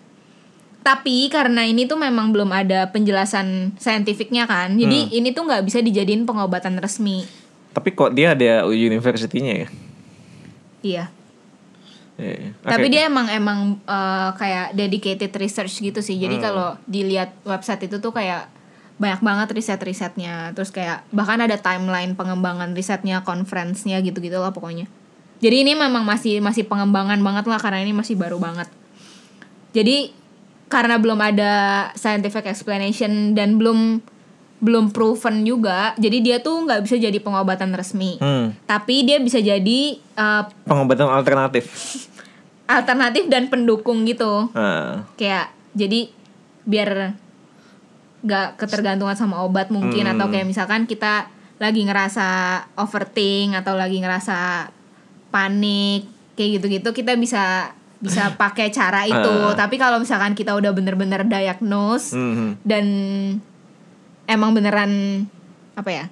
Tapi 0.83 1.27
karena 1.27 1.67
ini 1.67 1.83
tuh 1.83 1.99
memang 1.99 2.31
belum 2.31 2.53
ada 2.53 2.87
penjelasan 2.93 3.75
saintifiknya 3.75 4.47
kan, 4.47 4.79
jadi 4.79 5.11
Hmm. 5.11 5.19
ini 5.19 5.29
tuh 5.35 5.43
nggak 5.43 5.67
bisa 5.67 5.83
dijadiin 5.83 6.23
pengobatan 6.23 6.79
resmi. 6.79 7.27
Tapi 7.75 7.91
kok 7.91 8.15
dia 8.15 8.39
ada 8.39 8.63
universitinya 8.65 9.67
ya? 9.67 9.69
Iya. 10.83 11.05
Iya. 12.17 12.55
Oke, 12.55 12.71
Tapi 12.71 12.87
oke. 12.87 12.93
dia 12.93 13.03
emang 13.07 13.27
emang 13.29 13.59
eh, 13.83 14.31
kayak 14.35 14.67
dedicated 14.73 15.33
research 15.37 15.75
gitu 15.81 15.99
sih. 15.99 16.17
Jadi 16.17 16.39
kalau 16.39 16.79
dilihat 16.87 17.35
website 17.43 17.91
itu 17.91 17.99
tuh 17.99 18.15
kayak 18.15 18.47
banyak 18.97 19.21
banget 19.21 19.49
riset-risetnya. 19.53 20.53
Terus 20.57 20.73
kayak 20.73 21.05
bahkan 21.13 21.41
ada 21.41 21.57
timeline 21.61 22.17
pengembangan 22.17 22.73
risetnya, 22.73 23.21
conference-nya 23.21 24.01
gitu-gitu 24.01 24.37
lah 24.37 24.53
pokoknya. 24.53 24.89
Jadi 25.45 25.69
ini 25.69 25.77
memang 25.77 26.01
masih 26.03 26.41
masih 26.41 26.65
pengembangan 26.65 27.21
banget 27.21 27.45
lah 27.45 27.61
karena 27.61 27.85
ini 27.85 27.93
masih 27.93 28.17
baru 28.17 28.41
banget. 28.41 28.73
Jadi 29.77 30.13
karena 30.67 30.97
belum 30.97 31.21
ada 31.21 31.53
scientific 31.95 32.49
explanation 32.49 33.37
dan 33.37 33.61
belum 33.61 34.01
belum 34.57 34.89
proven 34.89 35.45
juga, 35.45 35.93
jadi 36.01 36.17
dia 36.25 36.37
tuh 36.41 36.65
nggak 36.65 36.89
bisa 36.89 36.97
jadi 36.97 37.21
pengobatan 37.21 37.77
resmi. 37.77 38.17
Hmm. 38.17 38.57
Tapi 38.65 39.05
dia 39.05 39.21
bisa 39.21 39.37
jadi 39.37 39.81
eh, 40.01 40.43
Pengobatan 40.65 41.13
alternatif. 41.13 41.69
alternatif 42.67 43.29
dan 43.31 43.47
pendukung 43.47 44.03
gitu 44.09 44.51
Ah. 44.51 45.07
kayak 45.15 45.55
jadi 45.77 46.11
biar 46.67 47.15
gak 48.21 48.57
ketergantungan 48.57 49.15
sama 49.15 49.43
obat 49.43 49.69
mungkin 49.69 50.05
Hmm. 50.05 50.15
atau 50.17 50.27
kayak 50.29 50.47
misalkan 50.47 50.85
kita 50.85 51.29
lagi 51.57 51.83
ngerasa 51.83 52.27
overthink 52.77 53.57
atau 53.57 53.75
lagi 53.75 53.97
ngerasa 53.97 54.69
panik 55.29 56.05
kayak 56.33 56.61
gitu-gitu 56.61 56.93
kita 56.93 57.17
bisa 57.17 57.73
bisa 57.97 58.29
pakai 58.41 58.69
cara 58.69 59.05
itu. 59.05 59.35
Ah. 59.43 59.57
Tapi 59.57 59.77
kalau 59.77 59.97
misalkan 59.97 60.33
kita 60.33 60.53
udah 60.53 60.71
bener-bener 60.71 61.25
diagnose 61.25 62.13
Mhm. 62.13 62.61
dan 62.61 62.85
emang 64.27 64.53
beneran 64.53 65.25
apa 65.73 65.91
ya? 65.91 66.05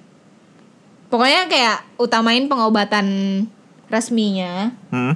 Pokoknya 1.07 1.45
kayak 1.45 1.77
utamain 1.95 2.45
pengobatan 2.45 3.07
resminya. 3.87 4.73
Hmm. 4.89 5.13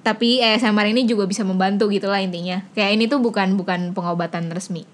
Tapi 0.00 0.40
ASMR 0.40 0.92
ini 0.92 1.04
juga 1.04 1.24
bisa 1.24 1.44
membantu 1.44 1.88
gitu 1.88 2.08
lah 2.08 2.20
intinya. 2.20 2.64
Kayak 2.72 2.90
ini 2.96 3.04
tuh 3.04 3.20
bukan 3.20 3.56
bukan 3.56 3.92
pengobatan 3.92 4.48
resmi. 4.48 4.84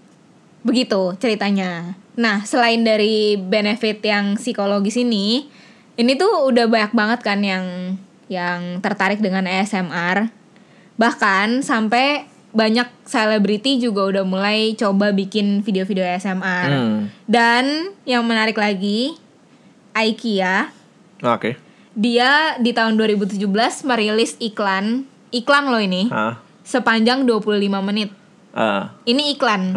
Begitu 0.66 1.14
ceritanya. 1.22 1.94
Nah, 2.18 2.42
selain 2.42 2.82
dari 2.82 3.38
benefit 3.38 4.02
yang 4.02 4.34
psikologis 4.34 4.98
ini, 4.98 5.46
ini 5.94 6.12
tuh 6.18 6.50
udah 6.50 6.66
banyak 6.66 6.92
banget 6.92 7.20
kan 7.22 7.38
yang 7.44 7.94
yang 8.26 8.82
tertarik 8.82 9.22
dengan 9.22 9.46
ASMR. 9.46 10.26
Bahkan 10.98 11.62
sampai 11.62 12.26
banyak 12.56 12.88
selebriti 13.04 13.78
juga 13.78 14.08
udah 14.10 14.24
mulai 14.24 14.72
coba 14.74 15.12
bikin 15.12 15.60
video-video 15.62 16.02
ASMR. 16.02 16.68
Hmm. 16.72 17.00
Dan 17.28 17.92
yang 18.08 18.24
menarik 18.24 18.56
lagi, 18.56 19.12
IKEA 19.92 20.72
Oke. 21.20 21.60
dia 21.92 22.56
di 22.58 22.72
tahun 22.72 22.96
2017 22.96 23.84
merilis 23.84 24.40
iklan, 24.40 25.04
iklan 25.30 25.68
loh 25.68 25.80
ini, 25.84 26.08
Ah. 26.08 26.40
sepanjang 26.64 27.28
25 27.28 27.84
menit. 27.84 28.10
Ah. 28.56 28.96
Ini 29.04 29.36
iklan 29.36 29.76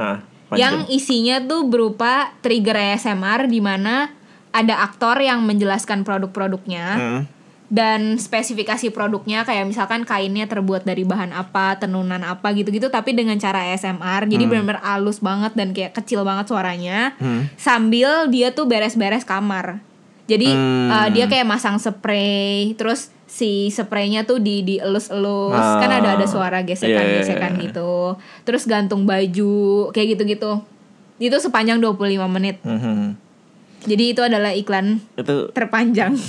Yang 0.57 0.75
isinya 0.89 1.37
tuh 1.43 1.69
berupa 1.69 2.33
trigger 2.41 2.73
ASMR 2.73 3.45
di 3.45 3.61
mana 3.61 4.09
ada 4.49 4.81
aktor 4.81 5.21
yang 5.21 5.45
menjelaskan 5.45 6.01
produk-produknya 6.01 6.85
Hmm. 6.97 7.21
dan 7.69 8.17
spesifikasi 8.17 8.89
produknya 8.89 9.45
kayak 9.45 9.69
misalkan 9.69 10.01
kainnya 10.01 10.49
terbuat 10.49 10.89
dari 10.89 11.05
bahan 11.05 11.29
apa, 11.29 11.77
tenunan 11.77 12.17
apa 12.25 12.49
gitu-gitu 12.57 12.89
tapi 12.89 13.13
dengan 13.13 13.37
cara 13.37 13.61
ASMR. 13.69 14.25
Jadi 14.25 14.49
benar-benar 14.49 14.81
halus 14.81 15.21
banget 15.21 15.53
dan 15.53 15.69
kayak 15.69 15.93
kecil 15.93 16.25
banget 16.25 16.49
suaranya. 16.49 17.13
Hmm. 17.21 17.45
Sambil 17.61 18.25
dia 18.33 18.49
tuh 18.49 18.65
beres-beres 18.65 19.21
kamar. 19.21 19.85
Jadi 20.25 20.49
Hmm. 20.49 20.89
uh, 20.89 21.07
dia 21.13 21.29
kayak 21.29 21.45
masang 21.45 21.77
spray, 21.77 22.73
terus 22.73 23.13
si 23.29 23.69
spraynya 23.69 24.25
tuh 24.25 24.41
di 24.41 24.65
dielus-elus, 24.65 25.53
kan 25.53 25.91
ada 25.93 26.17
ada 26.17 26.25
suara 26.25 26.65
gesekan-gesekan 26.65 27.53
Iya, 27.53 27.55
iya, 27.55 27.61
iya. 27.61 27.65
gitu. 27.69 28.17
Terus 28.41 28.65
gantung 28.65 29.05
baju, 29.05 29.53
kayak 29.93 30.17
gitu-gitu. 30.17 30.65
Itu 31.21 31.37
sepanjang 31.37 31.77
25 31.77 32.25
menit. 32.25 32.57
Mhm. 32.65 33.13
Jadi 33.85 34.03
itu 34.11 34.19
adalah 34.19 34.51
iklan 34.51 34.99
Itu 35.13 35.53
terpanjang. 35.53 36.17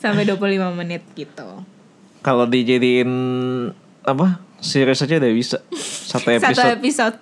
Sampai 0.00 0.24
25 0.24 0.72
menit 0.74 1.02
gitu. 1.14 1.62
kalau 2.20 2.42
dijadiin 2.42 3.06
apa? 4.02 4.42
Series 4.58 4.98
aja 4.98 5.22
udah 5.22 5.30
bisa. 5.30 5.62
Satu 6.10 6.26
episode. 6.32 6.58
Satu 6.58 6.74
episode. 6.74 7.16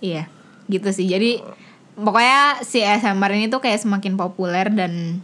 Iya, 0.00 0.24
gitu 0.70 0.88
sih. 0.88 1.04
Jadi 1.04 1.36
pokoknya 1.92 2.64
si 2.64 2.80
ASMR 2.80 3.36
ini 3.36 3.52
tuh 3.52 3.60
kayak 3.60 3.76
semakin 3.76 4.16
populer 4.16 4.72
dan 4.72 5.20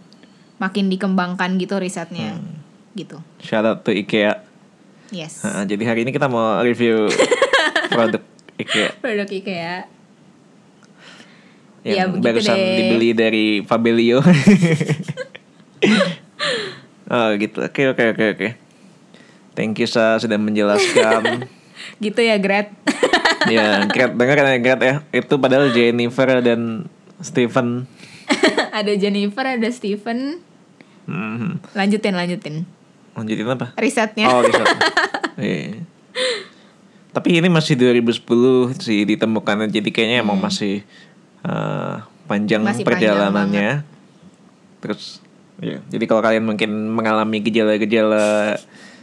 makin 0.57 0.88
dikembangkan 0.88 1.57
gitu 1.61 1.77
risetnya. 1.77 2.37
Hmm. 2.37 2.61
Gitu. 2.97 3.21
Shout 3.45 3.64
out 3.64 3.85
to 3.85 3.92
IKEA. 3.92 4.40
Yes. 5.12 5.45
Jadi 5.45 5.87
hari 5.87 6.03
ini 6.03 6.11
kita 6.11 6.27
mau 6.27 6.59
review 6.61 7.07
produk 7.95 8.23
IKEA 8.59 8.90
Produk 8.99 9.29
IKEA. 9.31 9.87
yang 11.87 12.19
Ya, 12.19 12.19
barusan 12.19 12.59
deh. 12.59 12.75
dibeli 12.83 13.14
dari 13.14 13.47
Fabelio. 13.62 14.19
oh 17.14 17.29
gitu. 17.38 17.59
Oke 17.62 17.83
oke 17.95 18.05
oke 18.11 18.25
oke. 18.35 18.49
Thank 19.55 19.79
you 19.79 19.87
Sa 19.87 20.19
sudah 20.19 20.37
menjelaskan. 20.37 21.47
Gitu 22.03 22.19
ya, 22.19 22.40
Gret. 22.40 22.73
ya, 23.47 23.85
Gret 23.87 24.16
dengar 24.16 24.35
kan 24.37 24.49
ya 24.51 24.59
Gret 24.59 24.81
ya. 24.83 24.95
Itu 25.14 25.38
padahal 25.38 25.71
Jennifer 25.71 26.40
dan 26.42 26.90
Steven. 27.23 27.87
ada 28.75 28.92
Jennifer, 28.99 29.45
ada 29.47 29.69
Steven. 29.71 30.42
Hmm. 31.07 31.62
Lanjutin, 31.73 32.14
lanjutin. 32.14 32.55
Lanjutin 33.14 33.47
apa? 33.47 33.73
Risetnya. 33.79 34.27
Oh, 34.29 34.42
riset. 34.42 34.66
Iya. 35.37 35.85
Tapi 37.12 37.29
ini 37.40 37.49
masih 37.49 37.77
2010 37.77 38.25
sih 38.81 39.05
ditemukannya. 39.05 39.69
Jadi 39.69 39.88
kayaknya 39.92 40.25
emang 40.25 40.40
masih 40.40 40.81
eh, 41.45 41.95
panjang 42.25 42.64
Hmm. 42.64 42.73
Masih 42.73 42.85
panjang 42.85 43.12
perjalanannya. 43.12 43.71
Terus 44.81 45.21
ya. 45.61 45.81
Jadi 45.88 46.05
kalau 46.05 46.25
kalian 46.25 46.45
mungkin 46.45 46.71
mengalami 46.88 47.40
gejala-gejala 47.40 48.57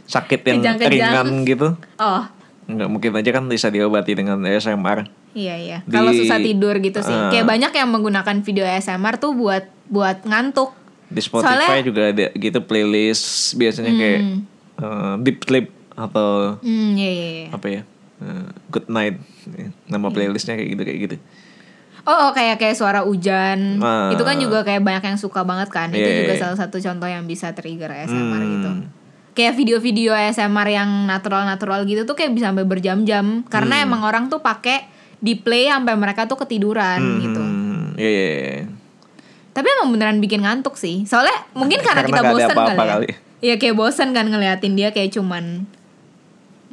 sakit 0.04 0.40
yang 0.44 0.58
Kejang-kejang. 0.60 0.90
ringan 0.90 1.28
gitu, 1.48 1.68
Oh, 1.96 2.22
nggak 2.68 2.88
mungkin 2.92 3.10
aja 3.16 3.30
kan 3.32 3.48
bisa 3.48 3.72
diobati 3.72 4.12
dengan 4.12 4.36
ASMR. 4.42 5.08
Iya 5.34 5.54
iya. 5.58 5.78
Kalau 5.86 6.12
susah 6.12 6.38
tidur 6.38 6.78
gitu 6.78 6.98
sih. 6.98 7.10
Ah. 7.10 7.32
Kayak 7.32 7.46
banyak 7.48 7.72
yang 7.74 7.88
menggunakan 7.90 8.36
video 8.44 8.66
ASMR 8.66 9.16
tuh 9.16 9.32
buat 9.32 9.64
buat 9.88 10.22
ngantuk. 10.22 10.70
Di 11.14 11.20
Spotify 11.20 11.54
Soalnya- 11.62 11.86
juga 11.86 12.02
ada 12.10 12.26
gitu 12.30 12.58
playlist 12.60 13.24
biasanya 13.54 13.92
kayak 13.92 14.20
eh, 14.76 15.14
deep 15.22 15.38
sleep 15.40 15.66
atau 15.94 16.58
Hmm, 16.58 16.92
iya 16.92 17.06
iya. 17.08 17.28
iya. 17.30 17.46
apa 17.48 17.66
ya? 17.70 17.82
eh, 18.16 18.46
good 18.68 18.86
night. 18.88 19.16
Nama 19.86 20.06
playlistnya 20.08 20.54
kayak 20.54 20.70
gitu 20.70 20.82
kayak 20.82 20.98
gitu. 21.00 21.16
Oh, 22.02 22.28
oh, 22.28 22.30
kayak 22.30 22.58
kayak 22.58 22.74
suara 22.74 23.00
hujan. 23.00 23.78
Ah. 23.78 24.10
Itu 24.10 24.22
kan 24.22 24.36
juga 24.36 24.60
kayak 24.60 24.82
banyak 24.82 25.04
yang 25.04 25.16
suka 25.16 25.40
banget 25.40 25.70
kan. 25.70 25.88
Itu 25.88 25.98
Iya, 25.98 26.20
juga 26.20 26.34
iya. 26.34 26.40
salah 26.42 26.58
satu 26.58 26.76
contoh 26.76 27.06
yang 27.06 27.24
bisa 27.24 27.48
trigger 27.50 27.88
ASMR 27.88 28.12
Hmm. 28.36 28.52
gitu. 28.52 28.70
Kayak 29.32 29.54
video-video 29.54 30.12
ASMR 30.12 30.68
yang 30.68 30.90
natural-natural 31.06 31.82
gitu 31.84 32.04
tuh 32.04 32.12
kayak 32.12 32.32
bisa 32.32 32.50
sampai 32.50 32.62
berjam-jam 32.62 33.42
karena 33.44 33.80
Hmm. 33.80 33.84
emang 33.86 34.02
orang 34.02 34.24
tuh 34.26 34.38
pakai 34.38 34.84
di 35.16 35.34
play 35.34 35.66
sampai 35.66 35.94
mereka 35.94 36.26
tuh 36.26 36.36
ketiduran 36.36 37.00
gitu. 37.18 37.40
Hmm, 37.40 37.96
iya 37.96 38.10
iya. 38.10 38.26
iya. 38.28 38.64
Tapi 39.54 39.66
emang 39.78 39.94
beneran 39.94 40.18
bikin 40.18 40.42
ngantuk 40.42 40.74
sih. 40.74 41.06
Soalnya 41.06 41.46
mungkin 41.54 41.78
karena, 41.78 42.02
Karena 42.02 42.10
kita 42.10 42.20
nggak 42.20 42.26
ada 42.26 42.34
bosen 42.34 42.56
apa-apa 42.58 42.84
kali, 42.90 43.06
ya. 43.06 43.16
Iya 43.44 43.54
kayak 43.60 43.76
bosen 43.76 44.08
kan 44.16 44.26
ngeliatin 44.26 44.74
dia 44.74 44.88
kayak 44.90 45.14
cuman 45.14 45.68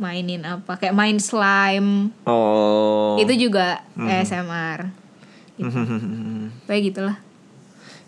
mainin 0.02 0.42
apa 0.42 0.82
kayak 0.82 0.98
main 0.98 1.22
slime. 1.22 2.10
Oh. 2.26 3.22
Itu 3.22 3.38
juga 3.38 3.86
ASMR. 3.96 4.90
Hmm. 5.62 6.50
Kayak 6.66 6.82
gitulah. 6.90 7.18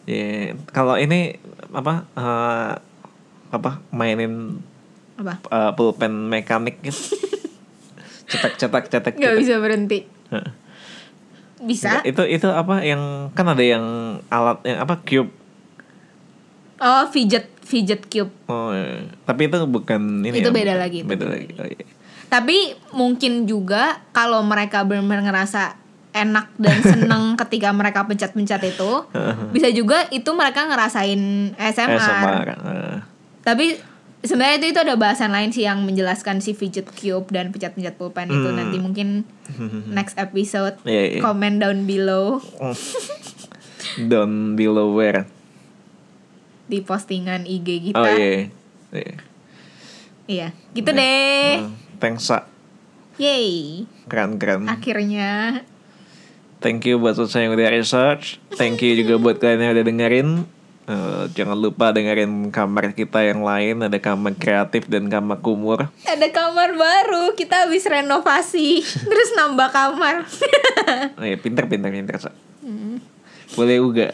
Iya. 0.09 0.57
Kalau 0.73 0.97
ini 0.97 1.37
apa? 1.69 2.09
eh, 2.17 2.71
apa? 3.53 3.71
Mainin 3.93 4.57
Apa? 5.21 5.37
eh, 5.37 5.71
pulpen 5.77 6.33
mekanik 6.33 6.81
gitu. 6.81 7.13
cetak 8.31 8.57
cetak 8.57 8.83
cetak. 8.89 9.13
Gak 9.13 9.21
cetak. 9.21 9.37
bisa 9.37 9.61
berhenti. 9.61 10.09
Bisa? 11.63 12.03
Itu 12.03 12.23
itu 12.23 12.45
apa 12.45 12.79
yang 12.79 13.31
kan 13.31 13.47
ada 13.47 13.63
yang 13.63 13.83
alat 14.27 14.59
yang 14.61 14.77
apa 14.79 14.99
cube. 15.01 15.31
Oh, 16.77 17.03
fidget 17.07 17.47
fidget 17.63 18.03
cube. 18.05 18.27
Oh, 18.45 18.75
iya. 18.75 19.07
tapi 19.23 19.47
itu 19.47 19.55
bukan 19.63 20.19
ini. 20.21 20.35
Itu 20.35 20.51
ya, 20.51 20.53
beda 20.53 20.73
bukan- 20.73 20.81
lagi, 20.81 20.97
itu 20.99 21.07
Beda 21.07 21.25
lagi. 21.25 21.47
Oh, 21.55 21.63
iya. 21.63 21.85
Tapi 22.27 22.57
mungkin 22.91 23.45
juga 23.45 24.03
kalau 24.09 24.41
mereka 24.41 24.83
benar-benar 24.83 25.23
ngerasa 25.23 25.79
enak 26.11 26.51
dan 26.57 26.77
seneng 26.93 27.23
ketika 27.39 27.71
mereka 27.71 28.03
pencet-pencet 28.03 28.61
itu, 28.67 28.91
bisa 29.49 29.71
juga 29.71 30.09
itu 30.09 30.27
mereka 30.33 30.67
ngerasain 30.67 31.53
ASMR. 31.55 31.95
ASMR. 31.95 32.45
eh. 32.51 32.97
Tapi 33.41 33.65
sebenarnya 34.23 34.55
itu 34.57 34.67
itu 34.71 34.79
ada 34.79 34.95
bahasan 34.95 35.29
lain 35.29 35.51
sih 35.51 35.63
yang 35.63 35.83
menjelaskan 35.83 36.39
si 36.39 36.51
fidget 36.51 36.87
cube 36.89 37.27
dan 37.29 37.51
pencet-pencet 37.51 37.93
pulpen 37.93 38.27
itu 38.27 38.47
Hmm. 38.47 38.55
nanti 38.55 38.77
mungkin 38.77 39.27
next 39.97 40.15
episode 40.15 40.79
Iya, 40.83 41.03
iya. 41.09 41.21
comment 41.21 41.59
down 41.59 41.83
below 41.83 42.39
Down 43.99 44.55
below 44.55 44.89
where? 44.91 45.27
di 46.63 46.79
postingan 46.79 47.43
IG 47.43 47.91
kita. 47.91 47.99
Oh 47.99 48.07
iya. 48.07 48.47
Iya. 48.89 49.15
Iya, 50.23 50.47
gitu 50.71 50.89
deh. 50.89 51.59
Hmm, 51.59 51.75
Thanks 51.99 52.25
Sa. 52.25 52.47
Yay. 53.19 53.83
Keren 54.07 54.39
keren. 54.39 54.65
Akhirnya 54.65 55.61
Thank 56.63 56.87
you 56.87 56.95
buat 56.95 57.19
Susah 57.19 57.43
yang 57.43 57.51
udah 57.51 57.67
research. 57.69 58.39
Thank 58.55 58.79
you 58.79 58.95
juga 58.95 59.19
buat 59.19 59.37
kalian 59.37 59.59
yang 59.59 59.71
udah 59.75 59.85
dengerin. 59.85 60.29
Eh, 60.83 61.23
jangan 61.31 61.55
lupa 61.55 61.95
dengerin 61.95 62.51
kamar 62.51 62.91
kita 62.91 63.23
yang 63.23 63.39
lain. 63.39 63.87
Ada 63.87 64.03
kamar 64.03 64.35
kreatif 64.35 64.83
dan 64.91 65.07
kamar 65.07 65.39
kumur. 65.39 65.87
ada 66.03 66.27
kamar 66.27 66.75
baru, 66.75 67.31
kita 67.39 67.63
habis 67.67 67.87
renovasi, 67.87 68.83
terus 68.83 69.29
nambah 69.35 69.69
kamar. 69.71 70.15
Oh, 71.15 71.23
iya, 71.23 71.39
pinter 71.39 71.63
pinter 71.71 71.87
pinter 71.87 72.19
Sa. 72.19 72.35
Boleh 73.55 73.79
juga. 73.79 74.11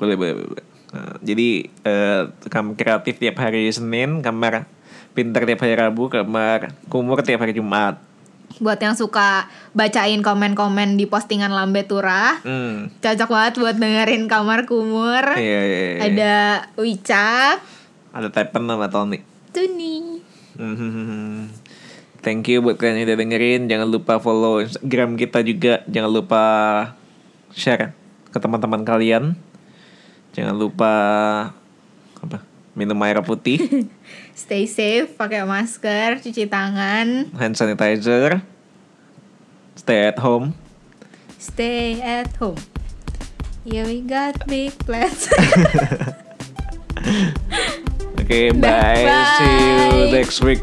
Boleh 0.00 0.16
boleh 0.16 0.34
boleh. 0.48 0.64
Nah, 0.88 1.20
jadi 1.20 1.68
eh, 1.84 2.22
kamar 2.48 2.72
kreatif 2.72 3.20
tiap 3.20 3.36
hari 3.36 3.68
Senin, 3.68 4.24
kamar 4.24 4.64
pinter 5.12 5.44
tiap 5.44 5.60
hari 5.60 5.76
Rabu, 5.76 6.08
kamar 6.08 6.72
kumur 6.88 7.20
tiap 7.20 7.44
hari 7.44 7.52
Jumat. 7.52 8.00
Buat 8.58 8.80
yang 8.80 8.96
suka 8.96 9.46
bacain 9.70 10.18
komen-komen 10.18 10.96
di 10.96 11.04
postingan 11.04 11.52
Lambe 11.52 11.84
Turah, 11.84 12.40
Hmm. 12.42 12.90
cocok 12.98 13.28
banget 13.28 13.54
buat 13.60 13.76
dengerin 13.76 14.24
kamar 14.26 14.64
kumur. 14.64 15.36
Iya, 15.36 15.60
iya, 15.62 15.80
iya. 15.94 16.00
Ada 16.02 16.34
Wicak, 16.74 17.56
Ada 18.10 18.28
Tepen 18.32 18.64
sama 18.64 18.88
Tony. 18.88 19.20
Tuni. 19.52 19.96
Mhm. 20.58 21.54
Thank 22.18 22.50
you 22.50 22.58
buat 22.58 22.74
kalian 22.74 22.98
yang 22.98 23.06
udah 23.06 23.18
dengerin. 23.22 23.60
Jangan 23.70 23.86
lupa 23.86 24.18
follow 24.18 24.58
Instagram 24.58 25.14
kita 25.14 25.38
juga. 25.46 25.86
Jangan 25.86 26.10
lupa 26.10 26.42
share 27.54 27.94
ke 28.28 28.38
teman-teman 28.42 28.82
kalian. 28.82 29.38
Jangan 30.34 30.58
lupa 30.58 30.92
apa? 32.18 32.42
Minum 32.74 32.98
air 33.06 33.22
putih, 33.22 33.86
Stay 34.38 34.70
safe, 34.70 35.18
pakai 35.18 35.42
masker, 35.42 36.22
cuci 36.22 36.46
tangan, 36.46 37.26
hand 37.34 37.54
sanitizer, 37.58 38.38
stay 39.74 40.06
at 40.06 40.18
home. 40.22 40.54
stay 41.42 41.98
at 41.98 42.30
home. 42.38 42.58
Yeah, 43.66 43.84
we 43.84 44.00
got 44.00 44.46
big 44.46 44.78
plans. 44.86 45.26
Oke, 48.18 48.54
Dah, 48.62 48.62
bye. 48.62 49.04
See 49.36 49.58
you 49.58 50.06
bye. 50.06 50.10
next 50.14 50.38
week. 50.40 50.62